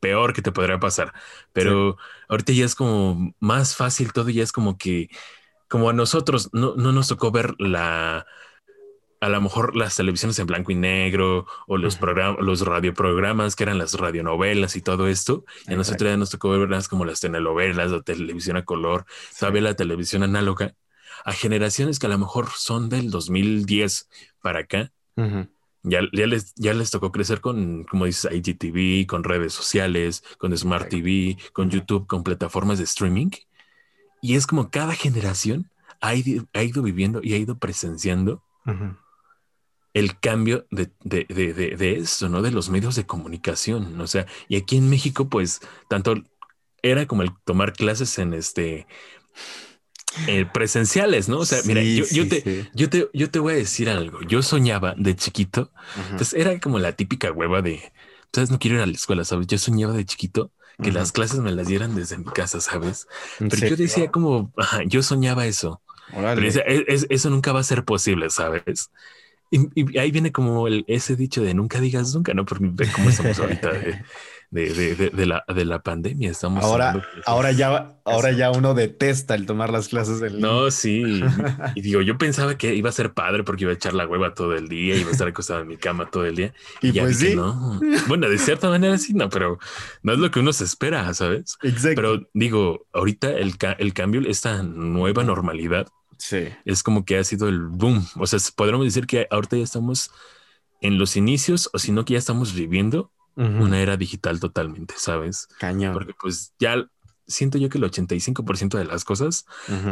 peor 0.00 0.34
que 0.34 0.42
te 0.42 0.52
podría 0.52 0.80
pasar, 0.80 1.14
pero 1.52 1.96
ahorita 2.28 2.52
ya 2.52 2.64
es 2.64 2.74
como 2.74 3.32
más 3.38 3.76
fácil 3.76 4.12
todo, 4.12 4.28
ya 4.28 4.42
es 4.42 4.52
como 4.52 4.76
que, 4.76 5.08
como 5.68 5.88
a 5.88 5.92
nosotros 5.92 6.50
no, 6.52 6.74
nos 6.74 7.08
tocó 7.08 7.30
ver 7.30 7.54
la, 7.60 8.26
a 9.20 9.28
lo 9.28 9.40
mejor 9.40 9.76
las 9.76 9.94
televisiones 9.94 10.36
en 10.40 10.46
blanco 10.46 10.72
y 10.72 10.74
negro 10.74 11.46
o 11.68 11.76
los 11.76 11.96
programas, 11.96 12.44
los 12.44 12.62
radioprogramas 12.62 13.54
que 13.54 13.62
eran 13.62 13.78
las 13.78 13.94
radionovelas 13.94 14.74
y 14.74 14.82
todo 14.82 15.06
esto. 15.06 15.44
Y 15.68 15.74
a 15.74 15.76
nosotros 15.76 16.10
ya 16.10 16.16
nos 16.16 16.30
tocó 16.30 16.50
ver 16.50 16.68
las 16.68 16.88
como 16.88 17.04
las 17.04 17.20
telenovelas, 17.20 17.92
la 17.92 18.02
televisión 18.02 18.56
a 18.56 18.64
color, 18.64 19.04
sabe 19.30 19.60
la 19.60 19.74
televisión 19.74 20.24
análoga 20.24 20.74
a 21.24 21.32
generaciones 21.32 21.98
que 21.98 22.06
a 22.06 22.10
lo 22.10 22.18
mejor 22.18 22.48
son 22.56 22.88
del 22.88 23.10
2010 23.10 24.08
para 24.42 24.60
acá. 24.60 24.92
Ya, 25.82 26.00
ya, 26.12 26.26
les, 26.26 26.54
ya 26.56 26.74
les 26.74 26.90
tocó 26.90 27.12
crecer 27.12 27.40
con, 27.40 27.84
como 27.84 28.04
dices, 28.04 28.30
IGTV, 28.32 29.06
con 29.06 29.24
redes 29.24 29.52
sociales, 29.52 30.22
con 30.38 30.56
Smart 30.56 30.88
TV, 30.88 31.38
con 31.52 31.70
YouTube, 31.70 32.06
con 32.06 32.22
plataformas 32.22 32.78
de 32.78 32.84
streaming. 32.84 33.30
Y 34.20 34.34
es 34.34 34.46
como 34.46 34.70
cada 34.70 34.94
generación 34.94 35.70
ha 36.00 36.14
ido, 36.14 36.46
ha 36.52 36.62
ido 36.62 36.82
viviendo 36.82 37.20
y 37.22 37.34
ha 37.34 37.36
ido 37.36 37.58
presenciando 37.58 38.42
el 39.94 40.18
cambio 40.20 40.66
de, 40.70 40.90
de, 41.02 41.24
de, 41.28 41.52
de, 41.54 41.96
eso, 41.96 42.28
¿no? 42.28 42.42
De 42.42 42.50
los 42.50 42.70
medios 42.70 42.94
de 42.94 43.06
comunicación. 43.06 44.00
O 44.00 44.06
sea, 44.06 44.26
y 44.48 44.56
aquí 44.56 44.76
en 44.76 44.90
México, 44.90 45.28
pues, 45.28 45.60
tanto 45.88 46.14
era 46.82 47.06
como 47.06 47.22
el 47.22 47.30
tomar 47.44 47.72
clases 47.72 48.18
en 48.18 48.34
este 48.34 48.86
eh, 50.26 50.46
presenciales, 50.52 51.28
¿no? 51.28 51.38
O 51.38 51.46
sea, 51.46 51.60
mira, 51.64 51.82
yo, 51.82 52.28
te, 52.28 52.68
yo, 52.74 52.88
te, 52.88 53.08
yo 53.12 53.30
te 53.30 53.38
voy 53.38 53.54
a 53.54 53.56
decir 53.56 53.88
algo. 53.88 54.20
Yo 54.22 54.42
soñaba 54.42 54.94
de 54.96 55.14
chiquito, 55.16 55.70
entonces 56.10 56.34
era 56.34 56.58
como 56.60 56.78
la 56.78 56.92
típica 56.92 57.32
hueva 57.32 57.62
de, 57.62 57.92
entonces 58.24 58.50
no 58.50 58.58
quiero 58.58 58.76
ir 58.76 58.82
a 58.82 58.86
la 58.86 58.92
escuela, 58.92 59.24
¿sabes? 59.24 59.46
Yo 59.46 59.58
soñaba 59.58 59.94
de 59.94 60.04
chiquito 60.04 60.50
que 60.82 60.92
las 60.92 61.10
clases 61.10 61.40
me 61.40 61.50
las 61.50 61.66
dieran 61.66 61.94
desde 61.96 62.18
mi 62.18 62.24
casa, 62.26 62.60
¿sabes? 62.60 63.08
Pero 63.38 63.68
yo 63.68 63.76
decía 63.76 64.10
como, 64.10 64.52
yo 64.86 65.02
soñaba 65.02 65.46
eso. 65.46 65.82
Pero 66.12 66.40
eso 66.46 67.30
nunca 67.30 67.52
va 67.52 67.60
a 67.60 67.64
ser 67.64 67.84
posible, 67.84 68.30
¿sabes? 68.30 68.90
Y, 69.50 69.98
ahí 69.98 70.10
viene 70.10 70.30
como 70.30 70.68
el, 70.68 70.84
ese 70.88 71.16
dicho 71.16 71.42
de 71.42 71.54
nunca 71.54 71.80
digas 71.80 72.14
nunca, 72.14 72.34
¿no? 72.34 72.44
Porque 72.44 72.70
cómo 72.92 73.08
estamos 73.08 73.38
ahorita 73.38 73.72
de, 73.72 74.04
la, 74.50 75.44
de 75.46 75.64
la 75.64 75.82
pandemia. 75.82 76.30
Estamos 76.30 76.64
ahora, 76.64 77.04
ahora 77.26 77.52
ya, 77.52 78.00
ahora 78.04 78.32
ya 78.32 78.50
uno 78.50 78.74
detesta 78.74 79.34
el 79.34 79.46
tomar 79.46 79.70
las 79.70 79.88
clases 79.88 80.20
del 80.20 80.40
No, 80.40 80.70
sí. 80.70 81.22
Y 81.74 81.80
digo, 81.82 82.00
yo 82.00 82.16
pensaba 82.16 82.56
que 82.56 82.74
iba 82.74 82.88
a 82.88 82.92
ser 82.92 83.12
padre 83.12 83.44
porque 83.44 83.64
iba 83.64 83.72
a 83.72 83.74
echar 83.74 83.94
la 83.94 84.06
hueva 84.06 84.34
todo 84.34 84.54
el 84.54 84.68
día, 84.68 84.96
iba 84.96 85.10
a 85.10 85.12
estar 85.12 85.28
acostado 85.28 85.60
en 85.60 85.68
mi 85.68 85.76
cama 85.76 86.10
todo 86.10 86.24
el 86.24 86.36
día. 86.36 86.54
Y, 86.80 86.92
pues 86.92 87.18
sí. 87.18 87.34
No. 87.34 87.80
Bueno, 88.06 88.28
de 88.28 88.38
cierta 88.38 88.68
manera 88.68 88.96
sí, 88.98 89.12
no, 89.12 89.28
pero 89.28 89.58
no 90.02 90.12
es 90.12 90.18
lo 90.18 90.30
que 90.30 90.40
uno 90.40 90.52
se 90.52 90.64
espera, 90.64 91.12
¿sabes? 91.12 91.58
Exacto. 91.62 91.96
Pero 91.96 92.28
digo, 92.32 92.86
ahorita 92.92 93.30
el, 93.32 93.54
el 93.78 93.94
cambio, 93.94 94.22
esta 94.26 94.62
nueva 94.62 95.24
normalidad, 95.24 95.88
sí. 96.16 96.48
es 96.64 96.82
como 96.82 97.04
que 97.04 97.18
ha 97.18 97.24
sido 97.24 97.48
el 97.48 97.60
boom. 97.60 98.06
O 98.16 98.26
sea, 98.26 98.38
podríamos 98.56 98.86
decir 98.86 99.06
que 99.06 99.26
ahorita 99.30 99.56
ya 99.56 99.64
estamos 99.64 100.10
en 100.80 100.98
los 100.98 101.16
inicios, 101.16 101.68
o 101.72 101.78
si 101.78 101.92
no 101.92 102.04
que 102.04 102.14
ya 102.14 102.18
estamos 102.18 102.54
viviendo 102.54 103.10
una 103.38 103.80
era 103.80 103.96
digital 103.96 104.40
totalmente, 104.40 104.94
¿sabes? 104.96 105.46
Cañón. 105.58 105.92
Porque 105.92 106.12
pues 106.20 106.54
ya 106.58 106.88
siento 107.26 107.58
yo 107.58 107.68
que 107.68 107.78
el 107.78 107.84
85% 107.84 108.78
de 108.78 108.84
las 108.84 109.04
cosas, 109.04 109.46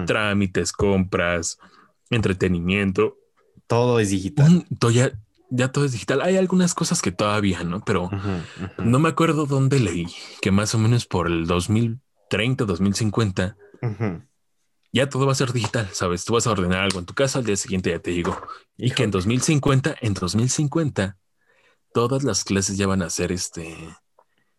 trámites, 0.06 0.72
compras, 0.72 1.58
entretenimiento, 2.10 3.16
todo 3.66 4.00
es 4.00 4.10
digital. 4.10 4.66
todo 4.78 4.90
ya, 4.90 5.12
ya 5.50 5.70
todo 5.70 5.84
es 5.84 5.92
digital. 5.92 6.22
Hay 6.22 6.36
algunas 6.36 6.74
cosas 6.74 7.02
que 7.02 7.12
todavía 7.12 7.62
no, 7.62 7.84
pero 7.84 8.10
no 8.78 8.98
me 8.98 9.08
acuerdo 9.08 9.46
dónde 9.46 9.78
leí 9.78 10.06
que 10.40 10.50
más 10.50 10.74
o 10.74 10.78
menos 10.78 11.06
por 11.06 11.28
el 11.28 11.46
2030, 11.46 12.64
2050, 12.64 13.56
ya 14.92 15.08
todo 15.08 15.26
va 15.26 15.32
a 15.32 15.36
ser 15.36 15.52
digital. 15.52 15.88
Sabes, 15.92 16.24
tú 16.24 16.32
vas 16.32 16.46
a 16.46 16.52
ordenar 16.52 16.80
algo 16.80 16.98
en 16.98 17.06
tu 17.06 17.14
casa, 17.14 17.38
al 17.38 17.44
día 17.44 17.56
siguiente 17.56 17.90
ya 17.90 17.98
te 17.98 18.10
digo. 18.10 18.40
Y 18.76 18.90
que 18.90 19.04
en 19.04 19.10
2050, 19.10 19.94
en 20.00 20.14
2050, 20.14 21.18
todas 21.92 22.24
las 22.24 22.44
clases 22.44 22.76
ya 22.76 22.86
van 22.86 23.02
a 23.02 23.10
ser 23.10 23.32
este 23.32 23.76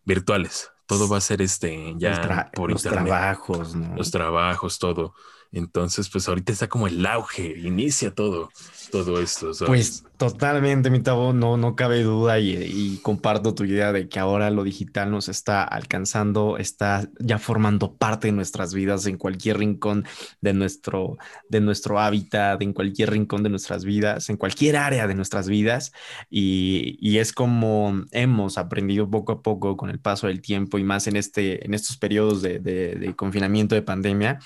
virtuales. 0.04 0.70
Todo 0.86 1.08
va 1.08 1.18
a 1.18 1.20
ser 1.20 1.42
este 1.42 1.94
ya 1.98 2.50
por 2.54 2.70
los 2.70 2.82
trabajos, 2.82 3.74
los 3.74 4.10
trabajos, 4.10 4.78
todo. 4.78 5.14
Entonces, 5.52 6.08
pues 6.08 6.28
ahorita 6.28 6.52
está 6.52 6.68
como 6.68 6.86
el 6.86 7.04
auge, 7.06 7.58
inicia 7.58 8.14
todo, 8.14 8.50
todo 8.90 9.20
esto. 9.20 9.52
Pues 9.66 10.04
totalmente, 10.18 10.90
mi 10.90 11.00
tabo, 11.00 11.32
no, 11.32 11.56
no 11.56 11.76
cabe 11.76 12.02
duda 12.02 12.38
y, 12.40 12.98
comparto 13.02 13.54
tu 13.54 13.64
idea 13.64 13.92
de 13.92 14.08
que 14.08 14.18
ahora 14.18 14.50
lo 14.50 14.64
digital 14.64 15.10
nos 15.10 15.28
está 15.28 15.62
alcanzando, 15.62 16.58
está 16.58 17.08
ya 17.20 17.38
formando 17.38 17.96
parte 17.96 18.26
de 18.28 18.32
nuestras 18.32 18.74
vidas 18.74 19.06
en 19.06 19.16
cualquier 19.16 19.58
rincón 19.58 20.04
de 20.40 20.52
nuestro, 20.52 21.18
de 21.48 21.60
nuestro 21.60 22.00
hábitat, 22.00 22.60
en 22.62 22.72
cualquier 22.72 23.10
rincón 23.10 23.44
de 23.44 23.50
nuestras 23.50 23.84
vidas, 23.84 24.28
en 24.28 24.36
cualquier 24.36 24.76
área 24.76 25.06
de 25.06 25.14
nuestras 25.14 25.48
vidas. 25.48 25.92
Y, 26.28 26.98
y 27.00 27.18
es 27.18 27.32
como 27.32 28.04
hemos 28.10 28.58
aprendido 28.58 29.08
poco 29.08 29.32
a 29.32 29.42
poco 29.42 29.76
con 29.76 29.88
el 29.88 30.00
paso 30.00 30.26
del 30.26 30.42
tiempo 30.42 30.78
y 30.78 30.84
más 30.84 31.06
en, 31.06 31.16
este, 31.16 31.64
en 31.64 31.74
estos 31.74 31.96
periodos 31.96 32.42
de, 32.42 32.58
de, 32.58 33.14
confinamiento, 33.16 33.74
de 33.74 33.82
pandemia, 33.82 34.40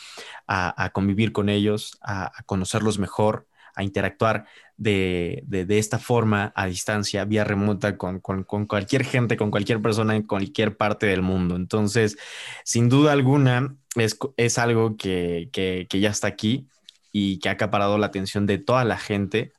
a, 0.46 0.90
convivir 0.92 1.32
con 1.32 1.48
ellos, 1.48 1.98
a, 2.02 2.30
conocerlos 2.46 2.98
mejor, 2.98 3.46
a 3.74 3.82
interactuar 3.82 4.46
de, 4.76 5.42
de, 5.46 5.78
esta 5.78 5.98
forma 5.98 6.52
a 6.56 6.66
distancia, 6.66 7.24
vía 7.24 7.44
remota, 7.44 7.96
con, 7.96 8.20
con, 8.20 8.44
con, 8.44 8.66
cualquier 8.66 9.04
gente, 9.04 9.36
con 9.36 9.50
cualquier 9.50 9.80
persona 9.80 10.16
en 10.16 10.22
cualquier 10.22 10.76
parte 10.76 11.06
del 11.06 11.22
mundo. 11.22 11.56
Entonces, 11.56 12.18
sin 12.64 12.88
duda 12.88 13.12
alguna, 13.12 13.76
es, 13.96 14.18
es 14.36 14.58
algo 14.58 14.96
que, 14.96 15.50
que, 15.52 15.86
que, 15.88 16.00
ya 16.00 16.10
está 16.10 16.26
aquí 16.26 16.68
y 17.12 17.38
que 17.38 17.48
ha 17.48 17.52
acaparado 17.52 17.98
la 17.98 18.06
atención 18.06 18.46
de 18.46 18.58
toda 18.58 18.84
la 18.84 18.98
gente, 18.98 19.52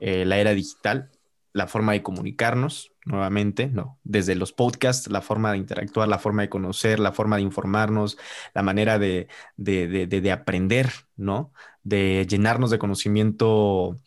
eh, 0.00 0.24
la 0.24 0.38
era 0.38 0.52
digital, 0.54 1.10
la 1.52 1.68
forma 1.68 1.92
de 1.92 2.02
comunicarnos, 2.02 2.92
nuevamente, 3.04 3.68
no, 3.68 3.98
desde 4.02 4.34
los 4.34 4.52
podcasts, 4.52 5.08
la 5.08 5.20
forma 5.20 5.52
de 5.52 5.58
interactuar, 5.58 6.08
la 6.08 6.18
forma 6.18 6.42
de 6.42 6.48
conocer, 6.48 6.98
la 6.98 7.12
forma 7.12 7.36
de 7.36 7.42
informarnos, 7.42 8.18
la 8.54 8.62
manera 8.62 8.98
de, 8.98 9.28
de, 9.56 10.32
aprender, 10.32 10.90
¿no? 11.16 11.52
De 11.84 12.26
llenarnos 12.28 12.70
de 12.70 12.78
conocimiento 12.78 14.00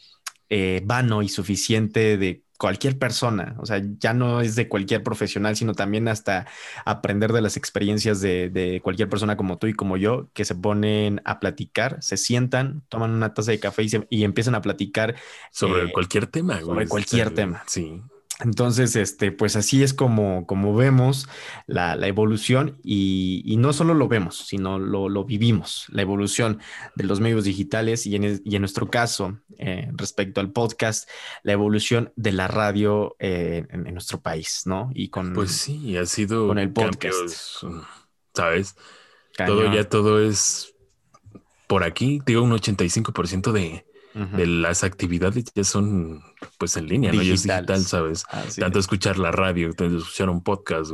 eh, 0.50 0.82
vano 0.86 1.22
y 1.22 1.30
suficiente 1.30 2.18
de 2.18 2.44
cualquier 2.58 2.98
persona, 2.98 3.56
o 3.60 3.66
sea, 3.66 3.82
ya 4.00 4.14
no 4.14 4.42
es 4.42 4.56
de 4.56 4.68
cualquier 4.68 5.04
profesional, 5.04 5.56
sino 5.56 5.74
también 5.74 6.08
hasta 6.08 6.48
aprender 6.86 7.32
de 7.32 7.42
las 7.42 7.56
experiencias 7.56 8.20
de, 8.20 8.82
cualquier 8.84 9.10
persona 9.10 9.38
como 9.38 9.60
tú 9.60 9.68
y 9.68 9.74
como 9.74 9.96
yo, 9.96 10.30
que 10.34 10.44
se 10.44 10.56
ponen 10.56 11.22
a 11.24 11.40
platicar, 11.40 12.02
se 12.02 12.18
sientan, 12.18 12.82
toman 12.90 13.12
una 13.12 13.34
taza 13.34 13.52
de 13.52 13.60
café 13.60 13.86
y, 14.10 14.24
empiezan 14.24 14.56
a 14.56 14.62
platicar 14.62 15.16
sobre 15.52 15.84
eh, 15.84 15.92
cualquier 15.92 16.28
tema. 16.28 16.60
Sobre 16.60 16.88
cualquier 16.88 17.32
tema. 17.32 17.64
Sí. 17.68 18.02
Entonces, 18.40 18.96
este, 18.96 19.32
pues 19.32 19.56
así 19.56 19.82
es 19.82 19.96
como, 19.96 20.46
como 20.46 20.76
vemos 20.76 21.28
la, 21.66 21.96
evolución 22.08 22.80
y, 22.84 23.56
no 23.58 23.74
solo 23.74 23.96
lo 23.96 24.08
vemos, 24.08 24.46
sino 24.46 24.78
lo, 24.78 25.26
vivimos, 25.26 25.86
la 25.90 26.04
evolución 26.04 26.60
de 26.96 27.06
los 27.06 27.20
medios 27.20 27.46
digitales 27.46 28.06
y 28.06 28.16
en, 28.16 28.62
nuestro 28.62 28.90
caso, 28.92 29.40
eh, 29.58 29.90
respecto 29.94 30.40
al 30.40 30.52
podcast, 30.52 31.10
la 31.42 31.54
evolución 31.54 32.14
de 32.16 32.32
la 32.32 32.48
radio 32.48 33.16
eh, 33.18 33.66
en, 33.70 33.92
nuestro 33.92 34.22
país, 34.22 34.64
¿no? 34.66 34.92
Y 34.94 35.10
con... 35.10 35.34
Pues 35.34 35.52
sí, 35.52 35.98
ha 35.98 36.06
sido... 36.06 36.48
Con 36.48 36.60
el 36.60 36.72
podcast. 36.72 37.64
¿Sabes? 38.36 38.76
Todo 39.36 39.74
ya, 39.74 39.90
todo 39.90 40.22
es 40.22 40.76
por 41.68 41.84
aquí, 41.84 42.22
digo, 42.26 42.44
un 42.44 42.52
85% 42.52 43.52
de 43.52 43.87
de 44.18 44.48
las 44.48 44.84
actividades 44.84 45.46
ya 45.54 45.64
son 45.64 46.24
pues 46.58 46.76
en 46.78 46.88
línea, 46.88 47.12
¿no? 47.12 47.22
Y 47.22 47.32
es 47.32 47.44
digital, 47.44 47.84
¿sabes? 47.86 48.26
Tanto 48.58 48.80
escuchar 48.80 49.20
la 49.20 49.32
radio, 49.32 49.74
tanto 49.74 49.98
escuchar 49.98 50.30
un 50.30 50.44
podcast, 50.44 50.92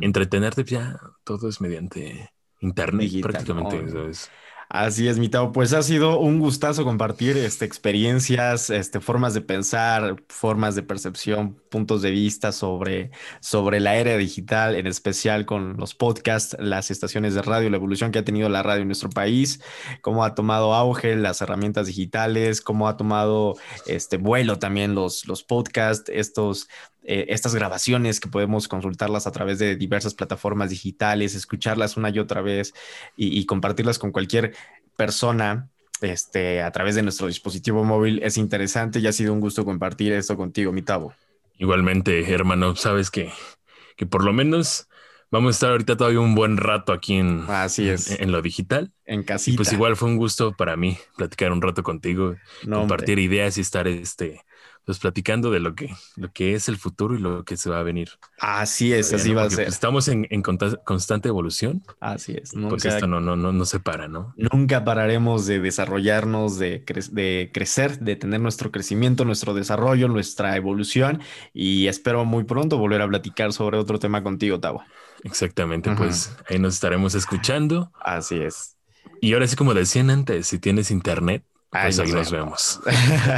Entretenerte 0.00 0.64
ya 0.64 0.98
todo 1.24 1.48
es 1.48 1.60
mediante 1.60 2.30
internet 2.60 3.10
prácticamente, 3.20 3.90
¿sabes? 3.90 4.30
Así 4.68 5.08
es, 5.08 5.18
Mitao. 5.18 5.52
Pues 5.52 5.72
ha 5.72 5.82
sido 5.82 6.18
un 6.18 6.40
gustazo 6.40 6.84
compartir 6.84 7.36
este, 7.36 7.64
experiencias, 7.64 8.70
este, 8.70 9.00
formas 9.00 9.34
de 9.34 9.40
pensar, 9.40 10.16
formas 10.28 10.74
de 10.74 10.82
percepción, 10.82 11.60
puntos 11.70 12.02
de 12.02 12.10
vista 12.10 12.52
sobre, 12.52 13.10
sobre 13.40 13.80
la 13.80 13.96
era 13.96 14.16
digital, 14.16 14.74
en 14.74 14.86
especial 14.86 15.46
con 15.46 15.76
los 15.76 15.94
podcasts, 15.94 16.56
las 16.58 16.90
estaciones 16.90 17.34
de 17.34 17.42
radio, 17.42 17.70
la 17.70 17.76
evolución 17.76 18.10
que 18.10 18.18
ha 18.20 18.24
tenido 18.24 18.48
la 18.48 18.62
radio 18.62 18.82
en 18.82 18.88
nuestro 18.88 19.10
país, 19.10 19.60
cómo 20.00 20.24
ha 20.24 20.34
tomado 20.34 20.74
auge 20.74 21.14
las 21.16 21.40
herramientas 21.40 21.86
digitales, 21.86 22.60
cómo 22.60 22.88
ha 22.88 22.96
tomado 22.96 23.56
este 23.86 24.16
vuelo 24.16 24.58
también 24.58 24.94
los, 24.94 25.26
los 25.26 25.42
podcasts, 25.42 26.10
estos 26.12 26.68
eh, 27.06 27.26
estas 27.28 27.54
grabaciones 27.54 28.18
que 28.18 28.30
podemos 28.30 28.66
consultarlas 28.66 29.26
a 29.26 29.30
través 29.30 29.58
de 29.58 29.76
diversas 29.76 30.14
plataformas 30.14 30.70
digitales, 30.70 31.34
escucharlas 31.34 31.98
una 31.98 32.08
y 32.08 32.18
otra 32.18 32.40
vez 32.40 32.72
y, 33.14 33.44
compartirlas 33.44 33.98
con 33.98 34.10
cualquier 34.10 34.54
persona 34.96 35.68
este, 36.00 36.62
a 36.62 36.70
través 36.70 36.94
de 36.94 37.02
nuestro 37.02 37.26
dispositivo 37.26 37.84
móvil 37.84 38.20
es 38.22 38.36
interesante 38.36 38.98
y 38.98 39.06
ha 39.06 39.12
sido 39.12 39.32
un 39.32 39.40
gusto 39.40 39.64
compartir 39.64 40.12
esto 40.12 40.36
contigo, 40.36 40.72
mi 40.72 40.82
Tabo. 40.82 41.14
Igualmente, 41.58 42.32
hermano, 42.32 42.76
sabes 42.76 43.10
que, 43.10 43.32
que 43.96 44.06
por 44.06 44.24
lo 44.24 44.32
menos 44.32 44.88
vamos 45.30 45.50
a 45.50 45.56
estar 45.56 45.70
ahorita 45.70 45.96
todavía 45.96 46.20
un 46.20 46.34
buen 46.34 46.56
rato 46.56 46.92
aquí 46.92 47.14
en, 47.14 47.44
Así 47.48 47.88
es. 47.88 48.20
en, 48.20 48.32
lo 48.32 48.42
digital. 48.42 48.92
En 49.04 49.22
casita. 49.22 49.56
pues 49.56 49.72
igual 49.72 49.96
fue 49.96 50.08
un 50.08 50.16
gusto 50.16 50.52
para 50.52 50.76
mí 50.76 50.98
platicar 51.16 51.52
un 51.52 51.62
rato 51.62 51.82
contigo, 51.82 52.36
compartir 52.68 53.18
ideas 53.18 53.56
y 53.58 53.60
estar 53.60 53.86
este, 53.88 54.42
pues 54.84 54.98
platicando 54.98 55.50
de 55.50 55.60
lo 55.60 55.74
que, 55.74 55.94
lo 56.16 56.30
que 56.32 56.54
es 56.54 56.68
el 56.68 56.76
futuro 56.76 57.14
y 57.14 57.18
lo 57.18 57.44
que 57.44 57.56
se 57.56 57.70
va 57.70 57.80
a 57.80 57.82
venir. 57.82 58.10
Así 58.38 58.92
es, 58.92 59.12
así 59.12 59.32
va 59.32 59.44
a 59.44 59.50
ser. 59.50 59.64
Pues, 59.64 59.74
estamos 59.74 60.08
en, 60.08 60.26
constante 60.42 61.28
evolución. 61.28 61.82
Así 62.00 62.36
es. 62.40 62.52
pues 62.68 62.84
esto 62.84 63.06
no, 63.06 63.20
no, 63.20 63.36
no, 63.36 63.52
no 63.52 63.64
se 63.64 63.80
para, 63.80 64.08
¿no? 64.08 64.34
Nunca 64.36 64.84
pararemos 64.84 65.46
de 65.46 65.60
desarrollarnos, 65.60 66.58
de, 66.58 66.84
de 67.12 67.50
crecer, 67.52 67.98
de 68.00 68.16
tener 68.16 68.40
nuestro 68.40 68.70
crecimiento, 68.70 69.24
nuestro 69.24 69.54
desarrollo, 69.54 70.08
nuestra 70.08 70.56
evolución. 70.56 71.20
Y 71.52 71.86
espero 71.86 72.24
muy 72.24 72.44
pronto 72.44 72.78
volver 72.78 73.00
a 73.02 73.08
platicar 73.08 73.52
sobre 73.52 73.78
otro 73.78 73.98
tema 73.98 74.22
contigo, 74.22 74.60
Tawa. 74.60 74.86
Exactamente, 75.22 75.90
pues 75.96 76.36
ahí 76.50 76.58
nos 76.58 76.74
estaremos 76.74 77.14
escuchando. 77.14 77.90
Así 77.98 78.36
es. 78.36 78.76
Y 79.22 79.32
ahora 79.32 79.46
sí, 79.46 79.56
como 79.56 79.72
decían 79.72 80.10
antes, 80.10 80.46
si 80.46 80.58
tienes 80.58 80.90
internet, 80.90 81.42
pues 81.82 81.98
ahí 81.98 82.12
nos 82.12 82.30
vemos. 82.30 82.80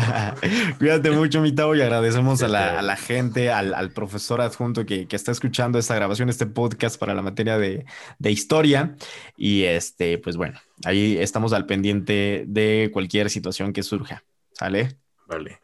Cuídate 0.79 1.11
mucho, 1.11 1.40
mi 1.40 1.49
y 1.49 1.81
agradecemos 1.81 2.42
a 2.42 2.49
la, 2.49 2.96
gente, 2.96 3.51
al, 3.51 3.90
profesor 3.92 4.42
adjunto 4.42 4.85
que, 4.85 5.07
está 5.11 5.33
escuchando 5.33 5.79
esta 5.79 5.94
grabación, 5.94 6.29
este 6.29 6.44
podcast 6.44 6.99
para 6.99 7.14
la 7.14 7.22
materia 7.22 7.57
de, 7.57 7.87
historia. 8.20 8.94
Y 9.38 9.62
este, 9.64 10.18
pues 10.18 10.37
bueno, 10.37 10.61
ahí 10.85 11.16
estamos 11.18 11.55
al 11.55 11.64
pendiente 11.64 12.44
de 12.46 12.90
cualquier 12.92 13.31
situación 13.31 13.72
que 13.72 13.83
surja. 13.83 14.22
¿Sale? 14.53 14.99
Vale. 15.27 15.61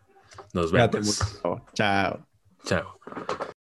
Nos 0.55 0.73
vemos. 0.73 1.41
Chao. 1.75 2.27
Chao. 2.65 2.99